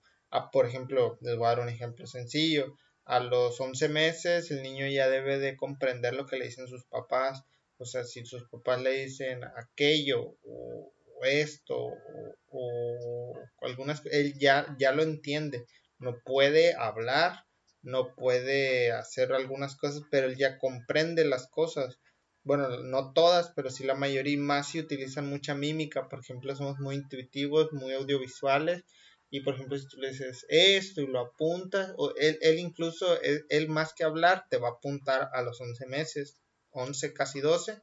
por 0.52 0.66
ejemplo, 0.66 1.16
les 1.20 1.36
voy 1.36 1.46
a 1.46 1.50
dar 1.50 1.60
un 1.60 1.68
ejemplo 1.68 2.08
sencillo. 2.08 2.74
A 3.04 3.20
los 3.20 3.60
11 3.60 3.88
meses 3.90 4.50
el 4.50 4.64
niño 4.64 4.88
ya 4.88 5.08
debe 5.08 5.38
de 5.38 5.56
comprender 5.56 6.14
lo 6.14 6.26
que 6.26 6.36
le 6.36 6.46
dicen 6.46 6.66
sus 6.66 6.84
papás. 6.86 7.44
O 7.76 7.84
sea, 7.84 8.02
si 8.02 8.26
sus 8.26 8.48
papás 8.48 8.82
le 8.82 8.90
dicen 9.04 9.42
aquello 9.56 10.34
o, 10.42 10.92
esto 11.22 11.76
o, 11.78 12.34
o, 12.48 13.34
algunas, 13.60 14.02
él 14.06 14.34
ya, 14.36 14.66
ya 14.80 14.90
lo 14.90 15.04
entiende. 15.04 15.64
No 16.00 16.16
puede 16.24 16.74
hablar, 16.74 17.44
no 17.82 18.16
puede 18.16 18.90
hacer 18.90 19.32
algunas 19.32 19.76
cosas, 19.76 20.02
pero 20.10 20.26
él 20.26 20.34
ya 20.34 20.58
comprende 20.58 21.24
las 21.24 21.46
cosas 21.46 22.00
bueno, 22.44 22.68
no 22.82 23.12
todas, 23.12 23.50
pero 23.56 23.70
sí 23.70 23.84
la 23.84 23.94
mayoría 23.94 24.38
más 24.38 24.68
si 24.68 24.78
utilizan 24.78 25.28
mucha 25.28 25.54
mímica. 25.54 26.08
Por 26.08 26.20
ejemplo, 26.20 26.54
somos 26.54 26.78
muy 26.78 26.96
intuitivos, 26.96 27.72
muy 27.72 27.94
audiovisuales. 27.94 28.84
Y 29.30 29.40
por 29.40 29.54
ejemplo, 29.54 29.76
si 29.78 29.88
tú 29.88 29.96
le 29.96 30.10
dices 30.10 30.46
esto 30.48 31.00
y 31.00 31.06
lo 31.06 31.20
apuntas, 31.20 31.92
o 31.96 32.14
él, 32.16 32.38
él 32.42 32.58
incluso, 32.58 33.20
él, 33.22 33.68
más 33.68 33.94
que 33.94 34.04
hablar, 34.04 34.44
te 34.48 34.58
va 34.58 34.68
a 34.68 34.72
apuntar 34.72 35.30
a 35.32 35.42
los 35.42 35.60
11 35.60 35.86
meses, 35.86 36.36
11, 36.70 37.12
casi 37.14 37.40
12, 37.40 37.80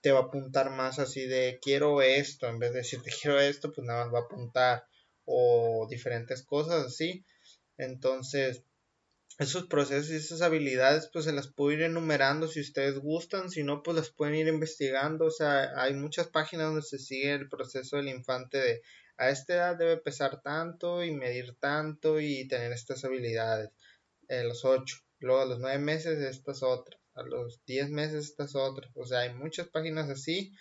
te 0.00 0.12
va 0.12 0.20
a 0.20 0.22
apuntar 0.22 0.70
más 0.70 0.98
así 0.98 1.26
de 1.26 1.58
quiero 1.60 2.00
esto, 2.00 2.46
en 2.46 2.58
vez 2.60 2.72
de 2.72 2.78
decirte 2.78 3.10
quiero 3.20 3.40
esto, 3.40 3.72
pues 3.72 3.86
nada 3.86 4.04
más 4.04 4.14
va 4.14 4.18
a 4.20 4.22
apuntar 4.22 4.86
o 5.26 5.86
diferentes 5.90 6.42
cosas 6.44 6.86
así. 6.86 7.24
Entonces, 7.76 8.62
esos 9.38 9.66
procesos 9.66 10.10
y 10.10 10.16
esas 10.16 10.40
habilidades 10.40 11.10
pues 11.12 11.26
se 11.26 11.32
las 11.32 11.48
puedo 11.48 11.72
ir 11.72 11.82
enumerando 11.82 12.48
si 12.48 12.60
ustedes 12.60 12.98
gustan, 12.98 13.50
si 13.50 13.62
no 13.62 13.82
pues 13.82 13.96
las 13.96 14.10
pueden 14.10 14.34
ir 14.34 14.48
investigando, 14.48 15.26
o 15.26 15.30
sea, 15.30 15.80
hay 15.80 15.94
muchas 15.94 16.28
páginas 16.28 16.68
donde 16.68 16.82
se 16.82 16.98
sigue 16.98 17.32
el 17.32 17.48
proceso 17.48 17.96
del 17.96 18.08
infante 18.08 18.58
de 18.58 18.82
a 19.18 19.30
esta 19.30 19.54
edad 19.54 19.76
debe 19.76 19.96
pesar 19.96 20.42
tanto 20.42 21.02
y 21.02 21.10
medir 21.10 21.56
tanto 21.58 22.20
y 22.20 22.46
tener 22.48 22.72
estas 22.72 23.04
habilidades, 23.04 23.70
a 24.28 24.42
los 24.42 24.64
8, 24.64 24.96
luego 25.20 25.40
a 25.40 25.46
los 25.46 25.58
9 25.58 25.78
meses 25.78 26.18
estas 26.18 26.62
otras, 26.62 27.00
a 27.14 27.22
los 27.22 27.64
10 27.64 27.90
meses 27.90 28.26
estas 28.26 28.54
otras, 28.54 28.90
o 28.94 29.06
sea, 29.06 29.20
hay 29.20 29.34
muchas 29.34 29.68
páginas 29.68 30.10
así, 30.10 30.52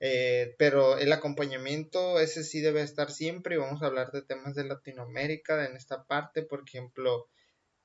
eh, 0.00 0.54
pero 0.58 0.98
el 0.98 1.12
acompañamiento 1.12 2.18
ese 2.18 2.42
sí 2.42 2.60
debe 2.60 2.82
estar 2.82 3.10
siempre 3.10 3.54
y 3.54 3.58
vamos 3.58 3.82
a 3.82 3.86
hablar 3.86 4.10
de 4.10 4.22
temas 4.22 4.56
de 4.56 4.64
Latinoamérica 4.64 5.64
en 5.64 5.76
esta 5.76 6.04
parte, 6.04 6.42
por 6.42 6.64
ejemplo, 6.66 7.28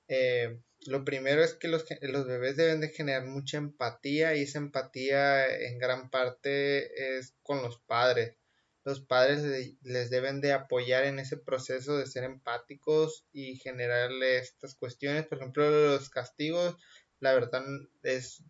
eh, 0.07 0.59
lo 0.85 1.03
primero 1.03 1.43
es 1.43 1.53
que 1.53 1.67
los, 1.67 1.85
bebés 2.27 2.55
deben 2.55 2.79
de 2.79 2.89
generar 2.89 3.25
mucha 3.25 3.57
empatía 3.57 4.35
y 4.35 4.43
esa 4.43 4.59
empatía 4.59 5.47
en 5.47 5.79
gran 5.79 6.09
parte 6.09 7.17
es 7.17 7.35
con 7.41 7.61
los 7.61 7.79
padres. 7.79 8.37
Los 8.83 9.01
padres 9.01 9.75
les 9.81 10.09
deben 10.09 10.39
de 10.39 10.53
apoyar 10.53 11.03
en 11.03 11.19
ese 11.19 11.35
proceso 11.35 11.97
de 11.97 12.05
ser 12.05 12.23
empáticos 12.23 13.25
y 13.33 13.57
generarle 13.57 14.37
estas 14.37 14.75
cuestiones. 14.75 15.25
Por 15.27 15.39
ejemplo, 15.39 15.69
los 15.69 16.09
castigos, 16.09 16.77
la 17.19 17.33
verdad 17.33 17.65
es 18.03 18.43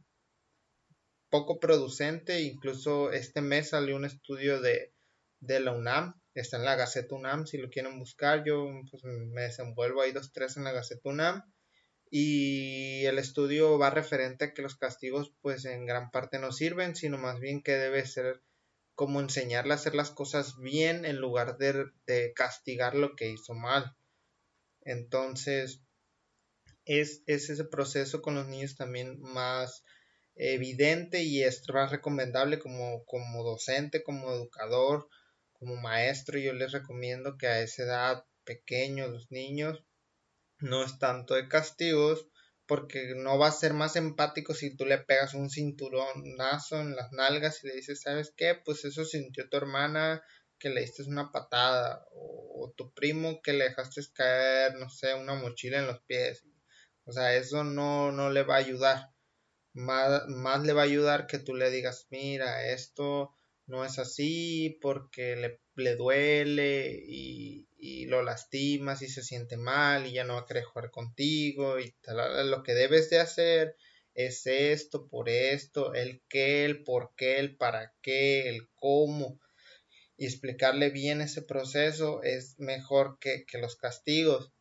poco 1.29 1.59
producente. 1.59 2.41
Incluso 2.41 3.11
este 3.11 3.41
mes 3.41 3.69
salió 3.69 3.95
un 3.95 4.05
estudio 4.05 4.61
de, 4.61 4.93
de 5.39 5.59
la 5.59 5.71
UNAM 5.71 6.21
está 6.41 6.57
en 6.57 6.65
la 6.65 6.75
Gaceta 6.75 7.15
UNAM, 7.15 7.45
si 7.47 7.57
lo 7.57 7.69
quieren 7.69 7.99
buscar, 7.99 8.43
yo 8.45 8.67
pues, 8.89 9.03
me 9.03 9.43
desenvuelvo 9.43 10.01
ahí 10.01 10.11
dos, 10.11 10.31
tres 10.31 10.57
en 10.57 10.63
la 10.63 10.71
Gaceta 10.71 11.09
UNAM. 11.09 11.43
Y 12.09 13.05
el 13.05 13.19
estudio 13.19 13.77
va 13.77 13.89
referente 13.89 14.45
a 14.45 14.53
que 14.53 14.61
los 14.61 14.77
castigos 14.77 15.33
pues 15.41 15.65
en 15.65 15.85
gran 15.85 16.09
parte 16.09 16.39
no 16.39 16.53
sirven, 16.53 16.95
sino 16.95 17.17
más 17.17 17.39
bien 17.39 17.61
que 17.61 17.73
debe 17.73 18.05
ser 18.05 18.41
como 18.95 19.19
enseñarle 19.19 19.73
a 19.73 19.75
hacer 19.75 19.93
las 19.93 20.11
cosas 20.11 20.57
bien 20.57 21.05
en 21.05 21.17
lugar 21.17 21.57
de, 21.57 21.85
de 22.05 22.33
castigar 22.33 22.95
lo 22.95 23.15
que 23.15 23.29
hizo 23.29 23.53
mal. 23.53 23.95
Entonces, 24.81 25.81
es, 26.85 27.23
es, 27.27 27.49
ese 27.49 27.65
proceso 27.65 28.21
con 28.21 28.35
los 28.35 28.47
niños 28.47 28.75
también 28.75 29.19
más 29.19 29.83
evidente 30.35 31.23
y 31.23 31.43
es 31.43 31.63
más 31.73 31.91
recomendable 31.91 32.59
como, 32.59 33.03
como 33.05 33.43
docente, 33.43 34.03
como 34.03 34.31
educador, 34.31 35.09
como 35.59 35.75
maestro, 35.75 36.39
yo 36.39 36.53
les 36.53 36.71
recomiendo 36.71 37.37
que 37.37 37.47
a 37.47 37.61
esa 37.61 37.83
edad 37.83 38.25
pequeños 38.43 39.09
los 39.11 39.31
niños 39.31 39.83
no 40.59 40.83
es 40.83 40.97
tanto 40.99 41.35
de 41.35 41.47
castigos 41.47 42.27
porque 42.67 43.13
no 43.15 43.37
va 43.37 43.47
a 43.47 43.51
ser 43.51 43.73
más 43.73 43.95
empático 43.95 44.53
si 44.53 44.75
tú 44.75 44.85
le 44.85 44.97
pegas 44.97 45.33
un 45.33 45.49
cinturonazo 45.49 46.81
en 46.81 46.95
las 46.95 47.11
nalgas 47.13 47.63
y 47.63 47.67
le 47.67 47.75
dices, 47.75 48.01
¿sabes 48.01 48.33
qué? 48.35 48.55
Pues 48.55 48.83
eso 48.83 49.05
sintió 49.05 49.49
tu 49.49 49.57
hermana 49.57 50.21
que 50.59 50.69
le 50.69 50.81
diste 50.81 51.03
una 51.03 51.31
patada 51.31 52.05
o, 52.11 52.73
tu 52.75 52.93
primo 52.93 53.41
que 53.41 53.53
le 53.53 53.65
dejaste 53.65 54.01
caer, 54.13 54.75
no 54.75 54.89
sé, 54.89 55.13
una 55.13 55.35
mochila 55.35 55.79
en 55.79 55.87
los 55.87 56.01
pies. 56.01 56.43
O 57.05 57.13
sea, 57.13 57.33
eso 57.35 57.63
no, 57.63 58.11
no 58.11 58.29
le 58.29 58.43
va 58.43 58.55
a 58.55 58.59
ayudar. 58.59 59.13
Más, 59.73 60.27
más 60.27 60.63
le 60.63 60.73
va 60.73 60.81
a 60.81 60.85
ayudar 60.85 61.27
que 61.27 61.39
tú 61.39 61.55
le 61.55 61.69
digas, 61.69 62.07
mira, 62.09 62.65
esto 62.67 63.36
no 63.67 63.83
es 63.85 63.99
así 63.99 64.77
porque 64.81 65.35
le, 65.35 65.59
le 65.75 65.95
duele 65.95 67.03
y, 67.05 67.67
y, 67.77 68.05
lo 68.05 68.23
lastimas 68.23 69.01
y 69.01 69.09
se 69.09 69.21
siente 69.23 69.57
mal 69.57 70.07
y 70.07 70.13
ya 70.13 70.23
no 70.23 70.35
va 70.35 70.41
a 70.41 70.45
querer 70.45 70.63
jugar 70.63 70.89
contigo 70.89 71.79
y 71.79 71.91
tal. 72.01 72.49
Lo 72.49 72.63
que 72.63 72.73
debes 72.73 73.09
de 73.09 73.19
hacer 73.19 73.75
es 74.13 74.47
esto, 74.47 75.07
por 75.09 75.29
esto, 75.29 75.93
el 75.93 76.23
qué, 76.29 76.65
el 76.65 76.83
por 76.83 77.13
qué, 77.15 77.39
el 77.39 77.57
para 77.57 77.93
qué, 78.01 78.49
el 78.49 78.69
cómo. 78.75 79.39
Y 80.17 80.25
explicarle 80.25 80.89
bien 80.89 81.21
ese 81.21 81.43
proceso 81.43 82.23
es 82.23 82.55
mejor 82.57 83.19
que, 83.19 83.45
que 83.45 83.59
los 83.59 83.75
castigos. 83.75 84.51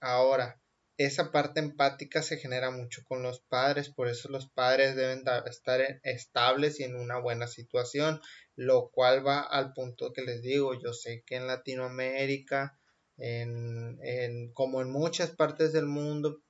Ahora, 0.00 0.60
esa 0.98 1.30
parte 1.30 1.60
empática 1.60 2.22
se 2.22 2.38
genera 2.38 2.70
mucho 2.70 3.02
con 3.04 3.22
los 3.22 3.40
padres, 3.40 3.90
por 3.90 4.08
eso 4.08 4.28
los 4.30 4.48
padres 4.48 4.96
deben 4.96 5.24
estar 5.46 5.80
estables 6.02 6.80
y 6.80 6.84
en 6.84 6.96
una 6.96 7.18
buena 7.18 7.46
situación, 7.46 8.20
lo 8.54 8.90
cual 8.90 9.26
va 9.26 9.40
al 9.40 9.72
punto 9.74 10.12
que 10.12 10.22
les 10.22 10.42
digo, 10.42 10.72
yo 10.74 10.92
sé 10.92 11.22
que 11.26 11.36
en 11.36 11.46
Latinoamérica, 11.46 12.78
en, 13.18 13.98
en 14.02 14.52
como 14.52 14.80
en 14.80 14.90
muchas 14.90 15.30
partes 15.30 15.72
del 15.72 15.86
mundo, 15.86 16.42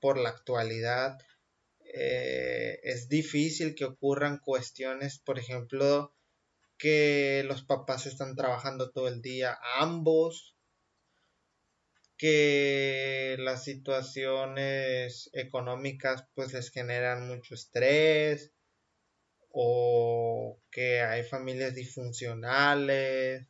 por 0.00 0.18
la 0.18 0.28
actualidad, 0.28 1.16
eh, 1.80 2.80
es 2.82 3.08
difícil 3.08 3.74
que 3.74 3.86
ocurran 3.86 4.38
cuestiones, 4.38 5.18
por 5.18 5.38
ejemplo, 5.38 6.14
que 6.76 7.42
los 7.46 7.64
papás 7.64 8.06
están 8.06 8.34
trabajando 8.34 8.90
todo 8.90 9.08
el 9.08 9.22
día, 9.22 9.58
ambos, 9.78 10.53
que 12.16 13.36
las 13.40 13.64
situaciones 13.64 15.30
económicas 15.32 16.26
pues 16.34 16.52
les 16.52 16.70
generan 16.70 17.26
mucho 17.26 17.54
estrés 17.54 18.52
o 19.50 20.60
que 20.70 21.00
hay 21.00 21.24
familias 21.24 21.74
disfuncionales, 21.74 23.46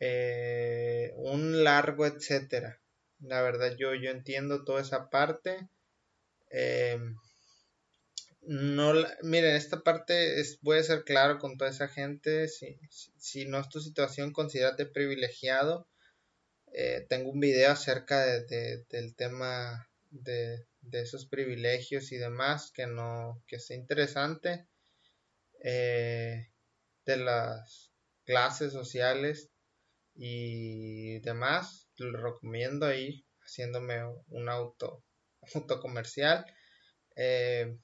eh, 0.00 1.12
un 1.16 1.64
largo 1.64 2.06
etcétera. 2.06 2.80
La 3.20 3.42
verdad 3.42 3.76
yo, 3.78 3.94
yo 3.94 4.10
entiendo 4.10 4.64
toda 4.64 4.82
esa 4.82 5.10
parte. 5.10 5.68
Eh, 6.50 6.98
no, 8.42 8.92
miren, 9.22 9.54
esta 9.54 9.82
parte 9.82 10.40
es, 10.40 10.58
voy 10.62 10.78
a 10.78 10.82
ser 10.82 11.04
claro 11.04 11.38
con 11.38 11.56
toda 11.56 11.70
esa 11.70 11.88
gente. 11.88 12.48
Si, 12.48 12.78
si 12.90 13.46
no 13.46 13.60
es 13.60 13.68
tu 13.68 13.80
situación, 13.80 14.32
considérate 14.32 14.86
privilegiado 14.86 15.86
eh, 16.72 17.06
tengo 17.08 17.30
un 17.30 17.40
video 17.40 17.72
acerca 17.72 18.24
de, 18.24 18.84
del 18.88 19.14
tema 19.14 19.88
de, 20.10 20.66
esos 20.92 21.26
privilegios 21.26 22.12
y 22.12 22.16
demás 22.16 22.70
que 22.72 22.86
no 22.86 23.42
que 23.46 23.56
es 23.56 23.70
interesante 23.70 24.66
eh, 25.62 26.50
de 27.04 27.16
las 27.16 27.92
clases 28.24 28.72
sociales 28.72 29.50
y 30.14 31.20
demás 31.20 31.88
lo 31.96 32.20
recomiendo 32.20 32.86
ahí 32.86 33.24
haciéndome 33.40 34.04
un 34.28 34.48
auto 34.48 35.04
auto 35.54 35.80
comercial 35.80 36.44
eh, 37.16 37.76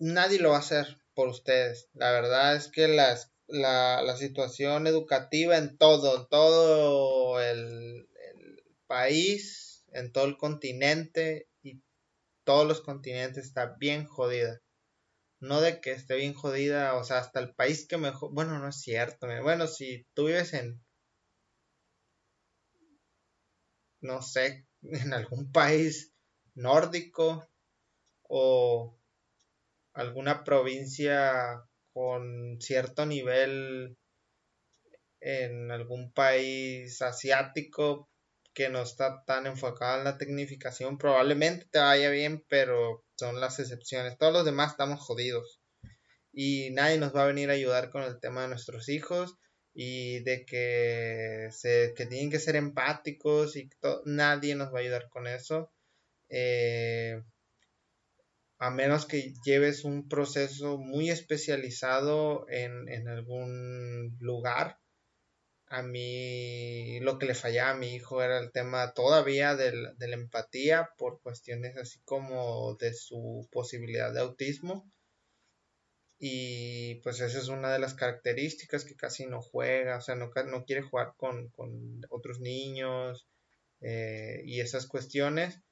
nadie 0.00 0.40
lo 0.40 0.50
va 0.50 0.56
a 0.56 0.60
hacer 0.60 0.98
por 1.14 1.28
ustedes. 1.28 1.88
La 1.92 2.10
verdad 2.10 2.56
es 2.56 2.68
que 2.68 2.88
las 2.88 3.32
la, 3.50 4.02
la 4.02 4.16
situación 4.16 4.86
educativa 4.86 5.56
en 5.56 5.76
todo, 5.76 6.16
en 6.16 6.28
todo 6.28 7.40
el, 7.40 8.08
país, 8.86 9.84
en 9.92 10.10
todo 10.10 10.24
el 10.24 10.36
continente 10.36 11.48
y 11.62 11.80
todos 12.44 12.66
los 12.66 12.80
continentes 12.80 13.46
está 13.46 13.76
bien 13.78 14.04
jodida. 14.04 14.60
No 15.38 15.60
de 15.60 15.80
que 15.80 15.92
esté 15.92 16.16
bien 16.16 16.34
jodida, 16.34 16.96
o 16.96 17.04
sea, 17.04 17.18
hasta 17.18 17.38
el 17.38 17.54
país 17.54 17.86
que 17.86 17.98
mejor, 17.98 18.32
bueno, 18.32 18.58
no 18.58 18.68
es 18.68 18.80
cierto, 18.80 19.28
bueno, 19.42 19.68
si 19.68 20.06
tú 20.12 20.26
vives 20.26 20.52
en, 20.54 20.82
no 24.00 24.22
sé, 24.22 24.66
en 24.82 25.14
algún 25.14 25.52
país 25.52 26.12
nórdico 26.54 27.48
o 28.22 28.98
alguna 29.92 30.42
provincia 30.42 31.64
con 31.92 32.60
cierto 32.60 33.06
nivel 33.06 33.96
en 35.20 35.70
algún 35.70 36.12
país 36.12 37.02
asiático 37.02 38.08
que 38.54 38.68
no 38.68 38.82
está 38.82 39.24
tan 39.24 39.46
enfocado 39.46 39.98
en 39.98 40.04
la 40.04 40.18
tecnificación, 40.18 40.98
probablemente 40.98 41.66
te 41.70 41.78
vaya 41.78 42.10
bien, 42.10 42.44
pero 42.48 43.04
son 43.18 43.40
las 43.40 43.58
excepciones. 43.58 44.18
Todos 44.18 44.32
los 44.32 44.44
demás 44.44 44.72
estamos 44.72 45.00
jodidos. 45.00 45.60
Y 46.32 46.70
nadie 46.70 46.98
nos 46.98 47.14
va 47.14 47.24
a 47.24 47.26
venir 47.26 47.50
a 47.50 47.54
ayudar 47.54 47.90
con 47.90 48.02
el 48.02 48.20
tema 48.20 48.42
de 48.42 48.48
nuestros 48.48 48.88
hijos 48.88 49.36
y 49.74 50.20
de 50.20 50.44
que, 50.44 51.48
se, 51.52 51.94
que 51.96 52.06
tienen 52.06 52.30
que 52.30 52.38
ser 52.38 52.56
empáticos 52.56 53.56
y 53.56 53.68
nadie 54.04 54.54
nos 54.54 54.72
va 54.72 54.78
a 54.78 54.82
ayudar 54.82 55.08
con 55.08 55.26
eso. 55.26 55.72
Eh, 56.28 57.22
a 58.60 58.70
menos 58.70 59.06
que 59.06 59.32
lleves 59.42 59.84
un 59.84 60.06
proceso 60.06 60.76
muy 60.76 61.08
especializado 61.08 62.46
en, 62.50 63.08
algún 63.08 64.18
lugar. 64.20 64.78
A 65.66 65.82
mí 65.82 67.00
lo 67.00 67.18
que 67.18 67.24
le 67.24 67.34
fallaba 67.34 67.70
a 67.70 67.78
mi 67.78 67.94
hijo 67.94 68.22
era 68.22 68.38
el 68.38 68.52
tema 68.52 68.92
todavía 68.92 69.56
de 69.56 69.72
la 69.72 70.14
empatía 70.14 70.90
por 70.98 71.22
cuestiones 71.22 71.78
así 71.78 72.00
como 72.04 72.74
de 72.74 72.92
su 72.92 73.48
posibilidad 73.50 74.12
de 74.12 74.20
autismo. 74.20 74.92
Y 76.18 76.96
pues 76.96 77.18
esa 77.20 77.38
es 77.38 77.48
una 77.48 77.72
de 77.72 77.78
las 77.78 77.94
características 77.94 78.84
que 78.84 78.94
casi 78.94 79.24
no 79.24 79.40
juega, 79.40 79.96
o 79.96 80.00
sea, 80.02 80.16
no, 80.16 80.30
no 80.48 80.64
quiere 80.66 80.82
jugar 80.82 81.14
con, 81.16 81.50
otros 82.10 82.40
niños 82.40 83.26
eh, 83.80 84.42
y 84.44 84.60
esas 84.60 84.86
cuestiones 84.86 85.62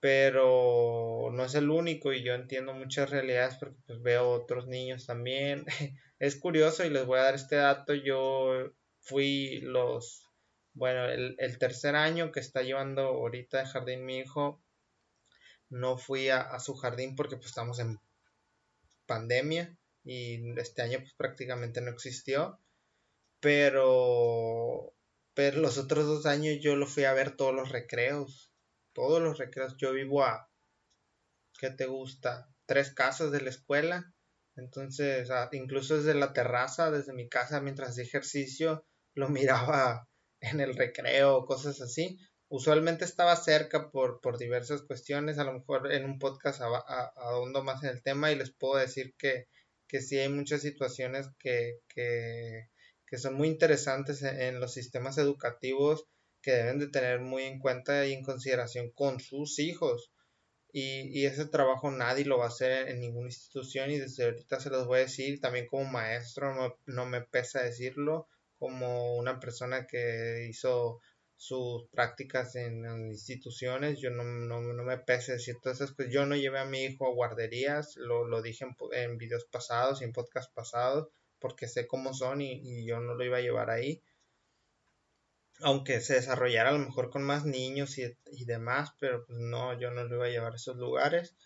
pero 0.00 1.28
no 1.30 1.44
es 1.44 1.54
el 1.54 1.70
único 1.70 2.12
y 2.12 2.22
yo 2.22 2.34
entiendo 2.34 2.72
muchas 2.72 3.10
realidades 3.10 3.56
porque 3.56 3.76
pues 3.86 4.02
veo 4.02 4.30
otros 4.30 4.66
niños 4.66 5.06
también. 5.06 5.66
es 6.18 6.36
curioso 6.36 6.84
y 6.84 6.90
les 6.90 7.04
voy 7.04 7.18
a 7.18 7.24
dar 7.24 7.34
este 7.34 7.56
dato, 7.56 7.94
yo 7.94 8.72
fui 9.00 9.60
los, 9.60 10.26
bueno, 10.72 11.04
el, 11.06 11.58
tercer 11.58 11.96
año 11.96 12.32
que 12.32 12.40
está 12.40 12.62
llevando 12.62 13.02
ahorita 13.02 13.58
de 13.58 13.66
jardín 13.66 14.06
mi 14.06 14.18
hijo, 14.18 14.62
no 15.68 15.98
fui 15.98 16.30
a, 16.30 16.58
su 16.60 16.74
jardín 16.74 17.14
porque 17.14 17.36
pues 17.36 17.48
estamos 17.48 17.78
en 17.78 17.98
pandemia 19.06 19.76
y 20.04 20.58
este 20.58 20.82
año 20.82 20.98
pues 21.00 21.12
prácticamente 21.14 21.82
no 21.82 21.90
existió, 21.90 22.58
pero, 23.40 24.94
pero 25.34 25.60
los 25.60 25.76
otros 25.76 26.06
dos 26.06 26.26
años 26.26 26.58
yo 26.60 26.74
lo 26.76 26.86
fui 26.86 27.04
a 27.04 27.12
ver 27.12 27.36
todos 27.36 27.54
los 27.54 27.70
recreos 27.70 28.49
todos 28.92 29.20
los 29.22 29.38
recreos. 29.38 29.76
Yo 29.76 29.92
vivo 29.92 30.24
a, 30.24 30.50
¿qué 31.58 31.70
te 31.70 31.86
gusta? 31.86 32.48
Tres 32.66 32.92
casas 32.92 33.30
de 33.30 33.40
la 33.40 33.50
escuela. 33.50 34.12
Entonces, 34.56 35.28
incluso 35.52 35.96
desde 35.96 36.14
la 36.14 36.32
terraza, 36.32 36.90
desde 36.90 37.12
mi 37.12 37.28
casa, 37.28 37.60
mientras 37.60 37.90
hacía 37.90 38.04
ejercicio, 38.04 38.84
lo 39.14 39.28
miraba 39.30 40.08
en 40.40 40.60
el 40.60 40.74
recreo, 40.74 41.44
cosas 41.44 41.80
así. 41.80 42.18
Usualmente 42.48 43.04
estaba 43.04 43.36
cerca 43.36 43.90
por, 43.90 44.20
por 44.20 44.36
diversas 44.36 44.82
cuestiones, 44.82 45.38
a 45.38 45.44
lo 45.44 45.52
mejor 45.52 45.92
en 45.92 46.04
un 46.04 46.18
podcast 46.18 46.60
ahondo 46.60 47.62
más 47.62 47.84
en 47.84 47.90
el 47.90 48.02
tema 48.02 48.32
y 48.32 48.36
les 48.36 48.52
puedo 48.52 48.76
decir 48.76 49.14
que, 49.16 49.46
que 49.86 50.00
sí 50.00 50.18
hay 50.18 50.28
muchas 50.28 50.62
situaciones 50.62 51.28
que, 51.38 51.78
que, 51.88 52.68
que 53.06 53.18
son 53.18 53.34
muy 53.34 53.46
interesantes 53.46 54.22
en 54.22 54.58
los 54.58 54.72
sistemas 54.72 55.16
educativos 55.18 56.08
que 56.42 56.52
deben 56.52 56.78
de 56.78 56.88
tener 56.88 57.20
muy 57.20 57.44
en 57.44 57.58
cuenta 57.58 58.06
y 58.06 58.12
en 58.12 58.22
consideración 58.22 58.90
con 58.90 59.20
sus 59.20 59.58
hijos. 59.58 60.10
Y, 60.72 61.26
ese 61.26 61.46
trabajo 61.46 61.90
nadie 61.90 62.24
lo 62.24 62.38
va 62.38 62.44
a 62.44 62.48
hacer 62.48 62.88
en, 62.88 63.00
ninguna 63.00 63.26
institución 63.26 63.90
y 63.90 63.98
desde 63.98 64.24
ahorita 64.24 64.60
se 64.60 64.70
los 64.70 64.86
voy 64.86 64.98
a 64.98 65.02
decir, 65.02 65.40
también 65.40 65.66
como 65.66 65.84
maestro, 65.90 66.54
no, 66.54 66.76
no 66.86 67.06
me 67.06 67.22
pesa 67.22 67.62
decirlo, 67.62 68.28
como 68.58 69.16
una 69.16 69.40
persona 69.40 69.86
que 69.86 70.46
hizo 70.48 71.00
sus 71.36 71.88
prácticas 71.88 72.54
en, 72.54 72.84
instituciones, 73.08 73.98
yo 73.98 74.10
no, 74.10 74.22
no, 74.22 74.60
me 74.84 74.98
pese 74.98 75.32
decir 75.32 75.56
todas 75.60 75.80
esas 75.80 75.92
cosas, 75.92 76.12
yo 76.12 76.26
no 76.26 76.36
llevé 76.36 76.60
a 76.60 76.66
mi 76.66 76.84
hijo 76.84 77.06
a 77.06 77.14
guarderías, 77.14 77.96
lo, 77.96 78.28
lo 78.28 78.42
dije 78.42 78.66
en, 78.92 79.18
videos 79.18 79.46
pasados 79.46 80.00
y 80.00 80.04
en 80.04 80.12
podcast 80.12 80.54
pasados, 80.54 81.08
porque 81.40 81.66
sé 81.66 81.86
cómo 81.88 82.14
son 82.14 82.42
y, 82.42 82.60
y 82.62 82.86
yo 82.86 83.00
no 83.00 83.14
lo 83.14 83.24
iba 83.24 83.38
a 83.38 83.42
llevar 83.42 83.70
ahí 83.70 84.02
aunque 85.62 86.00
se 86.00 86.14
desarrollara 86.14 86.70
a 86.70 86.72
lo 86.72 86.78
mejor 86.78 87.10
con 87.10 87.22
más 87.22 87.44
niños 87.44 87.98
y, 87.98 88.44
demás, 88.44 88.90
pero 88.98 89.24
pues 89.26 89.38
no, 89.38 89.78
yo 89.78 89.90
no 89.90 90.04
lo 90.04 90.16
iba 90.16 90.26
a 90.26 90.30
llevar 90.30 90.52
a 90.52 90.56
esos 90.56 90.76
lugares. 90.76 91.36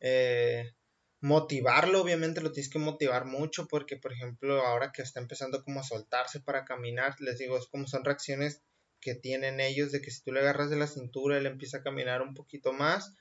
Eh, 0.00 0.72
motivarlo, 1.20 2.00
obviamente 2.00 2.40
lo 2.40 2.52
tienes 2.52 2.70
que 2.70 2.78
motivar 2.78 3.26
mucho 3.26 3.68
porque, 3.68 3.96
por 3.96 4.12
ejemplo, 4.12 4.64
ahora 4.66 4.92
que 4.92 5.02
está 5.02 5.20
empezando 5.20 5.62
como 5.62 5.80
a 5.80 5.84
soltarse 5.84 6.40
para 6.40 6.64
caminar, 6.64 7.16
les 7.20 7.38
digo, 7.38 7.58
es 7.58 7.66
como 7.66 7.86
son 7.86 8.04
reacciones 8.04 8.62
que 9.00 9.14
tienen 9.14 9.60
ellos 9.60 9.92
de 9.92 10.00
que 10.00 10.10
si 10.10 10.22
tú 10.22 10.32
le 10.32 10.40
agarras 10.40 10.70
de 10.70 10.76
la 10.76 10.86
cintura, 10.86 11.38
él 11.38 11.46
empieza 11.46 11.78
a 11.78 11.82
caminar 11.82 12.22
un 12.22 12.34
poquito 12.34 12.72
más, 12.72 13.14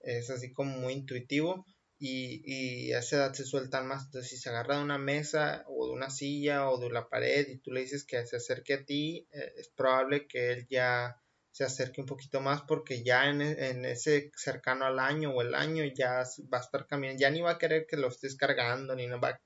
es 0.00 0.30
así 0.30 0.52
como 0.52 0.78
muy 0.78 0.94
intuitivo 0.94 1.66
y, 2.04 2.42
y 2.88 2.92
a 2.92 2.98
esa 2.98 3.16
edad 3.16 3.32
se 3.32 3.44
sueltan 3.44 3.86
más. 3.86 4.06
Entonces, 4.06 4.30
si 4.30 4.36
se 4.36 4.48
agarra 4.48 4.78
de 4.78 4.82
una 4.82 4.98
mesa 4.98 5.64
o 5.68 5.86
de 5.86 5.92
una 5.92 6.10
silla 6.10 6.68
o 6.68 6.78
de 6.78 6.90
la 6.90 7.08
pared 7.08 7.46
y 7.48 7.58
tú 7.58 7.70
le 7.70 7.82
dices 7.82 8.04
que 8.04 8.26
se 8.26 8.36
acerque 8.36 8.74
a 8.74 8.84
ti, 8.84 9.28
eh, 9.32 9.52
es 9.56 9.68
probable 9.68 10.26
que 10.26 10.50
él 10.50 10.66
ya 10.68 11.16
se 11.52 11.64
acerque 11.64 12.00
un 12.00 12.06
poquito 12.08 12.40
más 12.40 12.62
porque 12.62 13.04
ya 13.04 13.28
en, 13.28 13.42
en, 13.42 13.84
ese 13.84 14.32
cercano 14.34 14.86
al 14.86 14.98
año 14.98 15.30
o 15.30 15.42
el 15.42 15.54
año 15.54 15.84
ya 15.94 16.24
va 16.52 16.58
a 16.58 16.60
estar 16.62 16.86
caminando, 16.88 17.20
ya 17.20 17.30
ni 17.30 17.40
va 17.40 17.52
a 17.52 17.58
querer 17.58 17.86
que 17.86 17.96
lo 17.96 18.08
estés 18.08 18.36
cargando, 18.36 18.96
ni 18.96 19.06
no 19.06 19.20
va, 19.20 19.38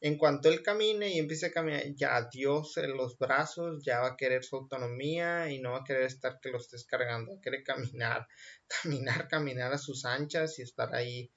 en 0.00 0.16
cuanto 0.16 0.50
él 0.50 0.62
camine 0.62 1.08
y 1.08 1.18
empiece 1.18 1.46
a 1.46 1.52
caminar, 1.52 1.82
ya 1.96 2.28
Dios 2.30 2.76
en 2.76 2.96
los 2.96 3.18
brazos, 3.18 3.82
ya 3.82 4.00
va 4.00 4.08
a 4.08 4.16
querer 4.16 4.44
su 4.44 4.56
autonomía 4.56 5.50
y 5.50 5.58
no 5.58 5.72
va 5.72 5.78
a 5.78 5.84
querer 5.84 6.02
estar 6.02 6.38
que 6.40 6.50
lo 6.50 6.58
estés 6.58 6.84
cargando, 6.84 7.32
a 7.32 7.40
querer 7.40 7.64
caminar, 7.64 8.28
caminar, 8.82 9.26
caminar 9.26 9.72
a 9.72 9.78
sus 9.78 10.04
anchas 10.04 10.58
y 10.58 10.62
estar 10.62 10.94
ahí. 10.94 11.32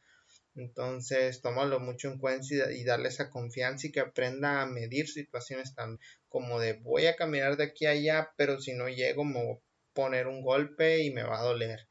Entonces, 0.57 1.41
tómalo 1.41 1.79
mucho 1.79 2.09
en 2.09 2.17
cuenta 2.19 2.47
y, 2.71 2.83
darle 2.83 3.09
esa 3.09 3.29
confianza 3.29 3.87
y 3.87 3.91
que 3.91 3.99
aprenda 3.99 4.61
a 4.61 4.65
medir 4.65 5.07
situaciones 5.07 5.75
tan 5.75 5.99
como 6.27 6.59
de 6.59 6.73
voy 6.73 7.05
a 7.05 7.15
caminar 7.15 7.57
de 7.57 7.65
aquí 7.65 7.85
a 7.85 7.91
allá, 7.91 8.31
pero 8.37 8.59
si 8.59 8.73
no 8.73 8.89
llego 8.89 9.23
me 9.23 9.43
voy 9.43 9.55
a 9.55 9.59
poner 9.93 10.27
un 10.27 10.41
golpe 10.41 11.03
y 11.03 11.11
me 11.11 11.23
va 11.23 11.39
a 11.39 11.43
doler 11.43 11.87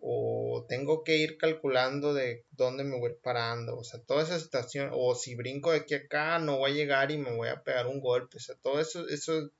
o 0.00 0.66
tengo 0.68 1.04
que 1.04 1.16
ir 1.16 1.38
calculando 1.38 2.14
de 2.14 2.44
dónde 2.50 2.84
me 2.84 2.98
voy 2.98 3.14
parando, 3.22 3.76
o 3.76 3.84
sea, 3.84 4.00
toda 4.04 4.22
esa 4.22 4.38
situación, 4.38 4.90
o 4.92 5.14
si 5.14 5.34
brinco 5.34 5.72
de 5.72 5.78
aquí 5.78 5.94
a 5.94 5.98
acá, 5.98 6.38
no 6.38 6.58
voy 6.58 6.72
a 6.72 6.74
llegar 6.74 7.10
y 7.10 7.18
me 7.18 7.34
voy 7.34 7.48
a 7.48 7.62
pegar 7.62 7.86
un 7.86 8.00
golpe, 8.00 8.36
o 8.36 8.40
sea, 8.40 8.56
todo 8.62 8.80
eso, 8.80 9.08
eso, 9.08 9.50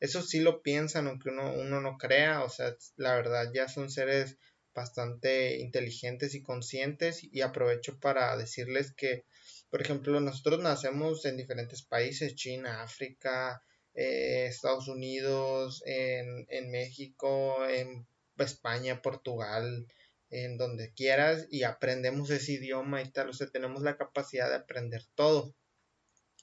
eso 0.00 0.22
sí 0.22 0.40
lo 0.40 0.62
piensan, 0.62 1.06
aunque 1.06 1.30
uno, 1.30 1.52
uno 1.54 1.80
no 1.80 1.96
crea, 1.98 2.42
o 2.44 2.48
sea, 2.48 2.74
la 2.96 3.14
verdad 3.14 3.50
ya 3.54 3.68
son 3.68 3.90
seres 3.90 4.36
bastante 4.78 5.58
inteligentes 5.58 6.34
y 6.34 6.42
conscientes 6.42 7.22
y 7.22 7.40
aprovecho 7.42 7.98
para 7.98 8.36
decirles 8.36 8.92
que, 8.94 9.24
por 9.70 9.82
ejemplo, 9.82 10.18
nosotros 10.20 10.60
nacemos 10.60 11.24
en 11.24 11.36
diferentes 11.36 11.82
países, 11.82 12.34
China, 12.36 12.82
África, 12.82 13.62
eh, 13.94 14.46
Estados 14.46 14.88
Unidos, 14.88 15.82
en, 15.84 16.46
en 16.48 16.70
México, 16.70 17.66
en 17.68 18.06
España, 18.38 19.02
Portugal, 19.02 19.86
en 20.30 20.56
donde 20.56 20.92
quieras 20.92 21.46
y 21.50 21.64
aprendemos 21.64 22.30
ese 22.30 22.52
idioma 22.52 23.02
y 23.02 23.10
tal, 23.10 23.30
o 23.30 23.32
sea, 23.32 23.48
tenemos 23.48 23.82
la 23.82 23.96
capacidad 23.96 24.48
de 24.48 24.56
aprender 24.56 25.02
todo. 25.14 25.54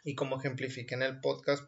Y 0.03 0.15
como 0.15 0.37
ejemplifiqué 0.37 0.95
en 0.95 1.03
el 1.03 1.19
podcast 1.19 1.63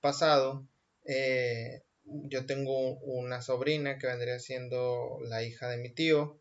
pasado, 0.00 0.66
eh, 1.04 1.82
yo 2.24 2.46
tengo 2.46 2.98
una 3.00 3.42
sobrina 3.42 3.98
que 3.98 4.06
vendría 4.06 4.38
siendo 4.38 5.18
la 5.22 5.42
hija 5.42 5.68
de 5.68 5.78
mi 5.78 5.90
tío 5.90 6.40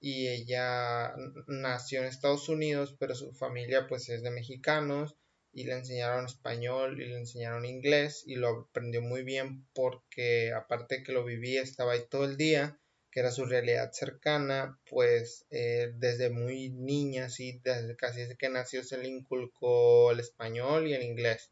y 0.00 0.28
ella 0.28 1.14
nació 1.46 2.00
en 2.00 2.06
Estados 2.06 2.48
Unidos, 2.48 2.96
pero 2.98 3.14
su 3.14 3.32
familia 3.32 3.86
pues 3.86 4.08
es 4.08 4.22
de 4.22 4.30
mexicanos 4.30 5.16
y 5.52 5.64
le 5.64 5.74
enseñaron 5.74 6.26
español 6.26 7.00
y 7.00 7.06
le 7.06 7.16
enseñaron 7.18 7.66
inglés 7.66 8.22
y 8.26 8.36
lo 8.36 8.66
aprendió 8.68 9.02
muy 9.02 9.22
bien 9.22 9.66
porque 9.74 10.52
aparte 10.52 11.02
que 11.02 11.12
lo 11.12 11.24
vivía 11.24 11.62
estaba 11.62 11.92
ahí 11.92 12.02
todo 12.08 12.24
el 12.24 12.36
día 12.36 12.78
que 13.10 13.20
era 13.20 13.32
su 13.32 13.44
realidad 13.44 13.90
cercana 13.92 14.78
pues 14.88 15.46
eh, 15.50 15.92
desde 15.96 16.30
muy 16.30 16.70
niña 16.70 17.28
sí 17.28 17.60
desde 17.64 17.96
casi 17.96 18.20
desde 18.20 18.36
que 18.36 18.48
nació 18.48 18.84
se 18.84 18.98
le 18.98 19.08
inculcó 19.08 20.12
el 20.12 20.20
español 20.20 20.86
y 20.86 20.94
el 20.94 21.02
inglés 21.02 21.50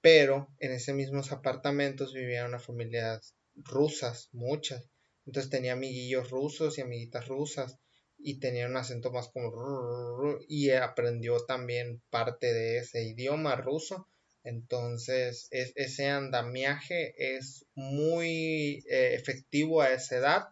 pero 0.00 0.48
en 0.58 0.72
esos 0.72 0.94
mismos 0.94 1.32
apartamentos 1.32 2.12
vivían 2.14 2.48
una 2.48 2.58
familias 2.58 3.34
rusas 3.56 4.28
muchas 4.32 4.90
entonces 5.26 5.50
tenía 5.50 5.74
amiguillos 5.74 6.30
rusos 6.30 6.76
y 6.78 6.80
amiguitas 6.80 7.28
rusas 7.28 7.78
y 8.18 8.40
tenía 8.40 8.66
un 8.66 8.76
acento 8.76 9.12
más 9.12 9.28
como 9.28 9.52
y 10.48 10.70
aprendió 10.70 11.44
también 11.46 12.02
parte 12.10 12.52
de 12.52 12.78
ese 12.78 13.04
idioma 13.04 13.56
ruso. 13.56 14.08
Entonces 14.42 15.48
ese 15.50 16.08
andamiaje 16.08 17.14
es 17.36 17.66
muy 17.74 18.84
eh, 18.90 19.14
efectivo 19.14 19.82
a 19.82 19.92
esa 19.92 20.16
edad. 20.16 20.48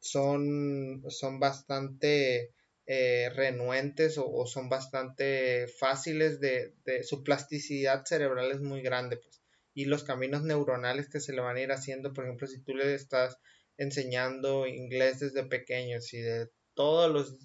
Son, 0.00 1.04
son 1.08 1.38
bastante 1.38 2.52
eh, 2.86 3.30
renuentes 3.34 4.18
o, 4.18 4.46
son 4.46 4.68
bastante 4.68 5.68
fáciles 5.68 6.40
de, 6.40 6.74
su 7.02 7.22
plasticidad 7.22 8.04
cerebral 8.04 8.50
es 8.50 8.60
muy 8.60 8.82
grande 8.82 9.16
pues. 9.16 9.42
y 9.74 9.84
los 9.84 10.04
caminos 10.04 10.42
neuronales 10.42 11.08
que 11.08 11.20
se 11.20 11.32
le 11.32 11.40
van 11.40 11.56
a 11.56 11.60
ir 11.60 11.72
haciendo 11.72 12.12
por 12.12 12.24
ejemplo 12.24 12.46
si 12.46 12.62
tú 12.62 12.74
le 12.74 12.94
estás 12.94 13.38
enseñando 13.76 14.66
inglés 14.66 15.20
desde 15.20 15.44
pequeños 15.44 16.12
y 16.12 16.20
de 16.20 16.50
todos 16.74 17.10
los 17.10 17.38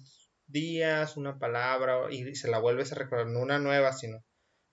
días 0.46 1.16
una 1.16 1.38
palabra 1.38 2.10
y 2.10 2.34
se 2.34 2.48
la 2.48 2.58
vuelves 2.58 2.92
a 2.92 2.96
recordar, 2.96 3.26
no 3.26 3.40
una 3.40 3.58
nueva, 3.58 3.92
sino 3.92 4.24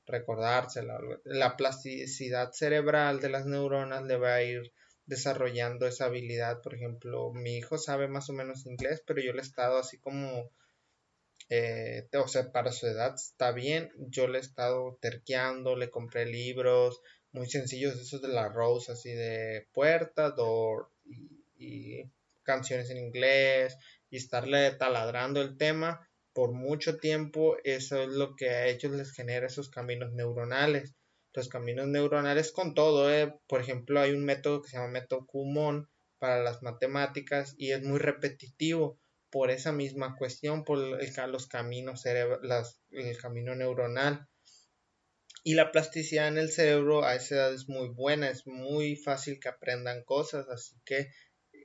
recordársela. 0.05 0.99
La 1.23 1.55
plasticidad 1.55 2.51
cerebral 2.51 3.19
de 3.19 3.29
las 3.29 3.45
neuronas 3.45 4.03
le 4.03 4.17
va 4.17 4.35
a 4.35 4.43
ir 4.43 4.71
desarrollando 5.05 5.87
esa 5.87 6.05
habilidad. 6.05 6.61
Por 6.61 6.75
ejemplo, 6.75 7.31
mi 7.33 7.57
hijo 7.57 7.77
sabe 7.77 8.07
más 8.07 8.29
o 8.29 8.33
menos 8.33 8.65
inglés, 8.65 9.03
pero 9.05 9.21
yo 9.21 9.33
le 9.33 9.39
he 9.39 9.45
estado 9.45 9.77
así 9.77 9.97
como, 9.99 10.49
eh, 11.49 12.07
o 12.13 12.27
sea, 12.27 12.51
para 12.51 12.71
su 12.71 12.87
edad 12.87 13.15
está 13.15 13.51
bien. 13.51 13.91
Yo 13.97 14.27
le 14.27 14.39
he 14.39 14.41
estado 14.41 14.97
terqueando, 15.01 15.75
le 15.75 15.89
compré 15.89 16.25
libros 16.25 17.01
muy 17.31 17.49
sencillos, 17.49 17.99
esos 17.99 18.21
de 18.21 18.27
la 18.27 18.47
Rose, 18.49 18.91
así 18.91 19.11
de 19.11 19.67
puerta, 19.73 20.31
door 20.31 20.91
y 21.57 22.03
canciones 22.43 22.89
en 22.89 22.97
inglés 22.97 23.77
y 24.09 24.17
estarle 24.17 24.71
taladrando 24.71 25.41
el 25.41 25.57
tema 25.57 26.07
por 26.33 26.51
mucho 26.51 26.97
tiempo, 26.97 27.57
eso 27.63 28.01
es 28.01 28.09
lo 28.09 28.35
que 28.35 28.49
a 28.49 28.67
ellos 28.67 28.91
les 28.91 29.11
genera 29.11 29.47
esos 29.47 29.69
caminos 29.69 30.13
neuronales. 30.13 30.95
Los 31.33 31.49
caminos 31.49 31.87
neuronales 31.87 32.51
con 32.51 32.73
todo, 32.73 33.11
¿eh? 33.11 33.33
por 33.47 33.61
ejemplo, 33.61 33.99
hay 33.99 34.11
un 34.11 34.23
método 34.23 34.61
que 34.61 34.69
se 34.69 34.77
llama 34.77 34.89
método 34.89 35.25
Kumon 35.25 35.89
para 36.19 36.43
las 36.43 36.61
matemáticas 36.61 37.55
y 37.57 37.71
es 37.71 37.81
muy 37.83 37.99
repetitivo 37.99 38.99
por 39.31 39.49
esa 39.49 39.71
misma 39.71 40.15
cuestión, 40.15 40.63
por 40.63 40.77
los 40.77 41.47
caminos 41.47 42.05
el 42.05 43.17
camino 43.17 43.55
neuronal. 43.55 44.27
Y 45.43 45.55
la 45.55 45.71
plasticidad 45.71 46.27
en 46.27 46.37
el 46.37 46.51
cerebro 46.51 47.03
a 47.03 47.15
esa 47.15 47.35
edad 47.35 47.53
es 47.53 47.67
muy 47.67 47.89
buena, 47.89 48.29
es 48.29 48.45
muy 48.45 48.95
fácil 48.95 49.39
que 49.39 49.49
aprendan 49.49 50.03
cosas, 50.03 50.47
así 50.49 50.75
que 50.85 51.09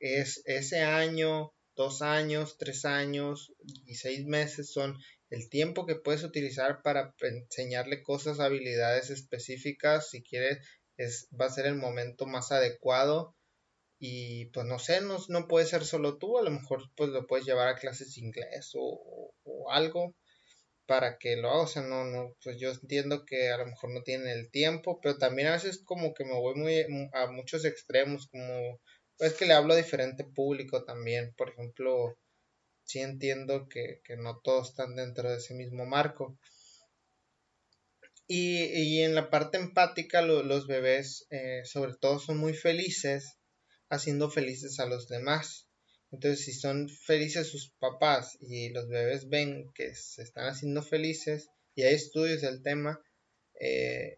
es 0.00 0.42
ese 0.46 0.81
año 0.81 1.52
dos 1.76 2.02
años, 2.02 2.57
tres 2.59 2.85
años 2.85 3.52
y 3.87 3.94
seis 3.94 4.26
meses 4.26 4.72
son 4.72 4.98
el 5.30 5.48
tiempo 5.48 5.86
que 5.86 5.96
puedes 5.96 6.24
utilizar 6.24 6.82
para 6.82 7.14
enseñarle 7.20 8.02
cosas, 8.02 8.40
habilidades 8.40 9.10
específicas, 9.10 10.10
si 10.10 10.22
quieres, 10.22 10.58
es, 10.96 11.28
va 11.38 11.46
a 11.46 11.50
ser 11.50 11.66
el 11.66 11.76
momento 11.76 12.26
más 12.26 12.52
adecuado 12.52 13.34
y 13.98 14.46
pues 14.46 14.66
no 14.66 14.78
sé, 14.78 15.00
no, 15.00 15.18
no 15.28 15.48
puede 15.48 15.66
ser 15.66 15.84
solo 15.84 16.18
tú, 16.18 16.38
a 16.38 16.42
lo 16.42 16.50
mejor 16.50 16.82
pues 16.96 17.10
lo 17.10 17.26
puedes 17.26 17.46
llevar 17.46 17.68
a 17.68 17.76
clases 17.76 18.14
de 18.14 18.20
inglés 18.22 18.72
o, 18.74 19.32
o, 19.44 19.70
algo 19.72 20.14
para 20.86 21.18
que 21.18 21.36
lo 21.36 21.50
haga, 21.50 21.62
o 21.62 21.66
sea, 21.66 21.82
no, 21.82 22.04
no, 22.04 22.34
pues 22.42 22.58
yo 22.58 22.70
entiendo 22.70 23.24
que 23.26 23.50
a 23.50 23.58
lo 23.58 23.66
mejor 23.66 23.90
no 23.90 24.02
tienen 24.02 24.28
el 24.28 24.50
tiempo, 24.50 25.00
pero 25.02 25.18
también 25.18 25.48
a 25.48 25.52
veces 25.52 25.82
como 25.84 26.14
que 26.14 26.24
me 26.24 26.34
voy 26.34 26.54
muy 26.54 26.86
a 27.12 27.26
muchos 27.30 27.64
extremos, 27.64 28.28
como 28.28 28.80
es 29.18 29.34
que 29.34 29.46
le 29.46 29.54
hablo 29.54 29.74
a 29.74 29.76
diferente 29.76 30.24
público 30.24 30.84
también. 30.84 31.34
Por 31.36 31.50
ejemplo, 31.50 32.16
sí 32.88 33.01
entiendo 33.01 33.68
que, 33.68 34.01
no 34.16 34.40
todos 34.42 34.70
están 34.70 34.96
dentro 34.96 35.31
de 35.31 35.37
ese 35.37 35.55
mismo 35.55 35.85
marco. 35.85 36.38
Y, 38.27 39.01
en 39.01 39.14
la 39.14 39.31
parte 39.31 39.59
empática 39.59 40.22
los 40.22 40.66
bebés 40.66 41.27
eh, 41.31 41.62
sobre 41.64 41.94
todo 41.94 42.18
son 42.18 42.38
muy 42.38 42.55
felices 42.55 43.38
haciendo 43.90 44.31
felices 44.31 44.81
a 44.81 44.87
los 44.87 45.09
demás. 45.09 45.68
Entonces 46.11 46.44
si 46.44 46.53
son 46.53 46.88
felices 46.88 47.48
sus 47.48 47.72
papás 47.79 48.38
y 48.40 48.70
los 48.70 48.88
bebés 48.88 49.29
ven 49.29 49.70
que 49.74 49.94
se 49.94 50.22
están 50.22 50.46
haciendo 50.46 50.83
felices 50.83 51.48
y 51.74 51.83
hay 51.83 51.94
estudios 51.94 52.40
del 52.40 52.62
tema, 52.62 53.01
eh, 53.61 54.16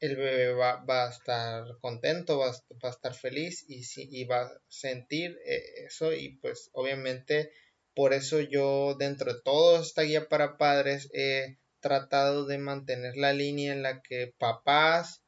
el 0.00 0.16
bebé 0.16 0.52
va, 0.54 0.82
a 1.06 1.10
estar 1.10 1.64
contento, 1.80 2.38
va, 2.38 2.50
a 2.50 2.88
estar 2.88 3.14
feliz 3.14 3.64
y, 3.68 3.84
y 3.96 4.24
va 4.24 4.42
a 4.42 4.62
sentir 4.68 5.38
eh, 5.46 5.84
eso 5.86 6.12
y 6.12 6.36
pues 6.38 6.70
obviamente 6.72 7.52
por 7.94 8.12
eso 8.12 8.40
yo 8.40 8.94
dentro 8.98 9.32
de 9.34 9.40
toda 9.42 9.82
esta 9.82 10.02
guía 10.02 10.28
para 10.28 10.56
padres 10.56 11.10
he 11.12 11.58
tratado 11.80 12.46
de 12.46 12.58
mantener 12.58 13.16
la 13.16 13.32
línea 13.32 13.72
en 13.72 13.82
la 13.82 14.00
que 14.02 14.32
papás 14.38 15.22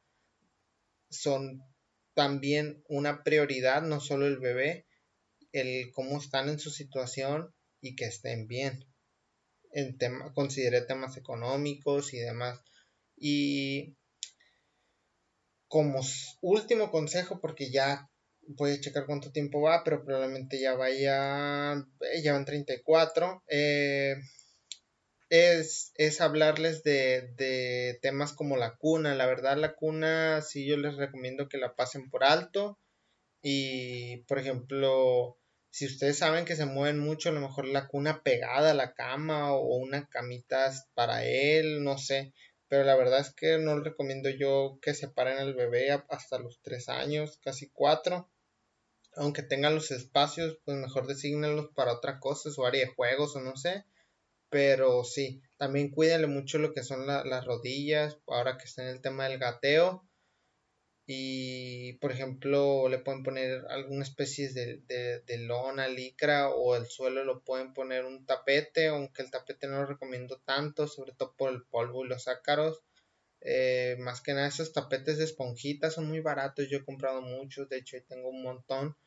son 1.09 1.61
también 2.13 2.83
una 2.87 3.23
prioridad, 3.23 3.81
no 3.81 3.99
solo 3.99 4.25
el 4.25 4.39
bebé, 4.39 4.87
el 5.51 5.91
cómo 5.91 6.17
están 6.17 6.49
en 6.49 6.59
su 6.59 6.71
situación 6.71 7.53
y 7.81 7.95
que 7.95 8.05
estén 8.05 8.47
bien. 8.47 8.85
En 9.71 9.97
tema, 9.97 10.33
consideré 10.33 10.81
temas 10.81 11.17
económicos 11.17 12.13
y 12.13 12.19
demás. 12.19 12.61
Y 13.17 13.97
como 15.67 16.01
último 16.41 16.89
consejo, 16.89 17.41
porque 17.41 17.69
ya 17.69 18.09
voy 18.47 18.71
a 18.71 18.79
checar 18.79 19.05
cuánto 19.05 19.31
tiempo 19.31 19.61
va, 19.61 19.83
pero 19.83 20.03
probablemente 20.03 20.59
ya 20.59 20.75
vaya, 20.75 21.73
eh, 21.73 22.21
ya 22.23 22.33
van 22.33 22.45
34, 22.45 23.43
eh, 23.47 24.15
es, 25.29 25.91
es, 25.95 26.21
hablarles 26.21 26.83
de, 26.83 27.33
de, 27.35 27.97
temas 28.01 28.33
como 28.33 28.57
la 28.57 28.75
cuna. 28.77 29.15
La 29.15 29.25
verdad, 29.25 29.57
la 29.57 29.75
cuna 29.75 30.41
sí 30.41 30.65
yo 30.65 30.77
les 30.77 30.95
recomiendo 30.97 31.49
que 31.49 31.57
la 31.57 31.75
pasen 31.75 32.09
por 32.09 32.23
alto. 32.23 32.79
Y, 33.41 34.23
por 34.27 34.39
ejemplo, 34.39 35.37
Si 35.69 35.85
ustedes 35.85 36.17
saben 36.17 36.45
que 36.45 36.55
se 36.55 36.65
mueven 36.65 36.99
mucho, 36.99 37.29
a 37.29 37.31
lo 37.33 37.41
mejor 37.41 37.67
la 37.67 37.87
cuna 37.87 38.23
pegada 38.23 38.71
a 38.71 38.73
la 38.73 38.93
cama 38.93 39.53
o 39.53 39.75
una 39.77 40.07
camita 40.07 40.71
para 40.95 41.25
él, 41.25 41.83
no 41.83 41.97
sé. 41.97 42.33
Pero 42.69 42.83
la 42.85 42.95
verdad 42.95 43.19
es 43.19 43.33
que 43.33 43.57
no 43.59 43.79
recomiendo 43.79 44.29
yo 44.29 44.79
que 44.81 44.93
separen 44.93 45.37
al 45.37 45.53
bebé 45.53 45.91
hasta 45.91 46.39
los 46.39 46.61
tres 46.61 46.89
años, 46.89 47.39
casi 47.43 47.69
cuatro. 47.69 48.29
Aunque 49.15 49.43
tengan 49.43 49.75
los 49.75 49.91
espacios, 49.91 50.59
pues 50.65 50.77
mejor 50.77 51.07
designenlos 51.07 51.69
para 51.75 51.93
otra 51.93 52.19
cosa, 52.19 52.51
su 52.51 52.65
área 52.65 52.85
de 52.85 52.93
juegos 52.93 53.35
o 53.35 53.41
no 53.41 53.55
sé. 53.55 53.85
Pero 54.49 55.03
sí, 55.03 55.41
también 55.57 55.89
cuídenle 55.91 56.27
mucho 56.27 56.59
lo 56.59 56.73
que 56.73 56.83
son 56.83 57.07
las 57.07 57.45
rodillas, 57.45 58.17
ahora 58.27 58.57
que 58.57 58.65
está 58.65 58.83
en 58.83 58.89
el 58.89 59.01
tema 59.01 59.27
del 59.27 59.39
gateo 59.39 60.05
y 61.07 61.93
por 61.93 62.11
ejemplo 62.11 62.89
le 62.89 62.97
pueden 62.99 63.23
poner 63.23 63.65
alguna 63.69 64.03
especie 64.03 64.51
de, 64.51 64.81
de, 65.25 65.37
lona, 65.37 65.87
licra 65.87 66.49
o 66.49 66.75
el 66.75 66.87
suelo 66.87 67.23
lo 67.23 67.43
pueden 67.43 67.73
poner 67.73 68.05
un 68.05 68.25
tapete, 68.25 68.87
aunque 68.87 69.21
el 69.21 69.29
tapete 69.29 69.67
no 69.67 69.81
lo 69.81 69.85
recomiendo 69.85 70.39
tanto, 70.45 70.87
sobre 70.87 71.13
todo 71.13 71.35
por 71.37 71.51
el 71.51 71.63
polvo 71.63 72.05
y 72.05 72.09
los 72.09 72.27
ácaros. 72.27 72.81
Eh, 73.41 73.97
más 73.99 74.21
que 74.21 74.33
nada 74.33 74.47
esos 74.47 74.73
tapetes 74.73 75.19
de 75.19 75.25
esponjitas 75.25 75.93
son 75.93 76.07
muy 76.07 76.21
baratos, 76.21 76.67
yo 76.67 76.79
he 76.79 76.85
comprado 76.85 77.21
muchos, 77.21 77.69
de 77.69 77.77
hecho 77.77 77.97
tengo 78.07 78.29
un 78.29 78.41
montón, 78.41 78.97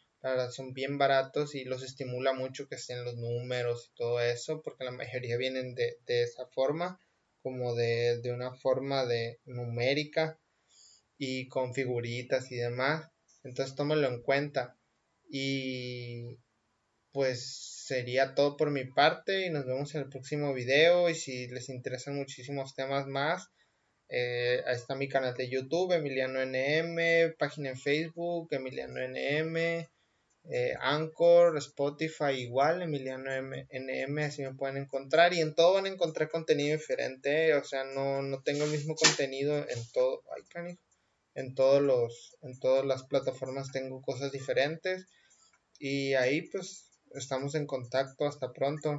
son 0.51 0.73
bien 0.73 0.99
baratos 0.99 1.55
y 1.55 1.65
los 1.65 1.83
estimula 1.83 2.33
mucho 2.33 2.69
que 2.69 2.75
estén 2.75 3.05
los 3.05 3.17
números 3.17 3.91
y 3.91 3.97
todo 3.97 4.21
eso, 4.21 4.63
porque 4.63 4.85
la 4.85 4.91
mayoría 4.91 5.37
vienen 5.37 5.75
de, 5.75 5.99
de 6.07 6.23
esa 6.23 6.47
forma, 6.47 7.01
como 7.43 7.75
de, 7.75 8.21
de 8.21 8.33
una 8.33 8.55
forma 8.55 9.07
de 9.07 9.41
numérica 9.45 10.39
y 11.19 11.49
con 11.49 11.75
figuritas 11.75 12.51
y 12.53 12.57
demás. 12.57 13.11
Entonces 13.45 13.75
tómalo 13.75 14.09
en 14.09 14.23
cuenta. 14.23 14.77
Y 15.31 16.39
pues 17.13 17.85
sería 17.87 18.35
todo 18.35 18.57
por 18.57 18.71
mi 18.71 18.85
parte 18.85 19.47
y 19.47 19.51
nos 19.51 19.67
vemos 19.67 19.95
en 19.95 20.03
el 20.03 20.09
próximo 20.09 20.53
video 20.53 21.09
y 21.09 21.15
si 21.15 21.49
les 21.49 21.69
interesan 21.69 22.17
muchísimos 22.17 22.75
temas 22.75 23.07
más, 23.07 23.51
eh, 24.11 24.63
ahí 24.67 24.75
está 24.75 24.95
mi 24.95 25.09
canal 25.09 25.35
de 25.35 25.49
YouTube, 25.49 25.93
Emiliano 25.93 26.41
NM, 26.41 27.35
página 27.39 27.71
en 27.71 27.79
Facebook, 27.79 28.49
Emiliano 28.53 29.01
NM, 29.01 29.87
eh, 30.51 30.75
Anchor, 30.81 31.59
Spotify 31.59 32.33
igual, 32.33 32.81
Emiliano 32.81 33.31
NM, 33.31 34.19
así 34.25 34.43
me 34.43 34.55
pueden 34.55 34.79
encontrar. 34.79 35.35
Y 35.35 35.41
en 35.41 35.55
todo 35.55 35.75
van 35.75 35.87
a 35.87 35.91
encontrar 35.91 36.31
contenido 36.31 36.77
diferente, 36.77 37.55
o 37.55 37.65
sea, 37.65 37.85
no, 37.85 38.23
no 38.23 38.43
tengo 38.43 38.65
el 38.65 38.71
mismo 38.71 38.95
contenido 38.95 39.57
en 39.57 39.79
todo. 39.93 40.23
Ay, 40.35 40.79
en 41.35 41.55
todos 41.55 41.83
los 41.83 42.37
en 42.43 42.59
todas 42.59 42.85
las 42.85 43.05
plataformas 43.05 43.71
tengo 43.73 44.03
cosas 44.03 44.33
diferentes. 44.33 45.07
Y 45.79 46.15
ahí 46.15 46.43
pues 46.51 46.91
estamos 47.15 47.55
en 47.55 47.67
contacto. 47.67 48.27
Hasta 48.27 48.53
pronto 48.53 48.99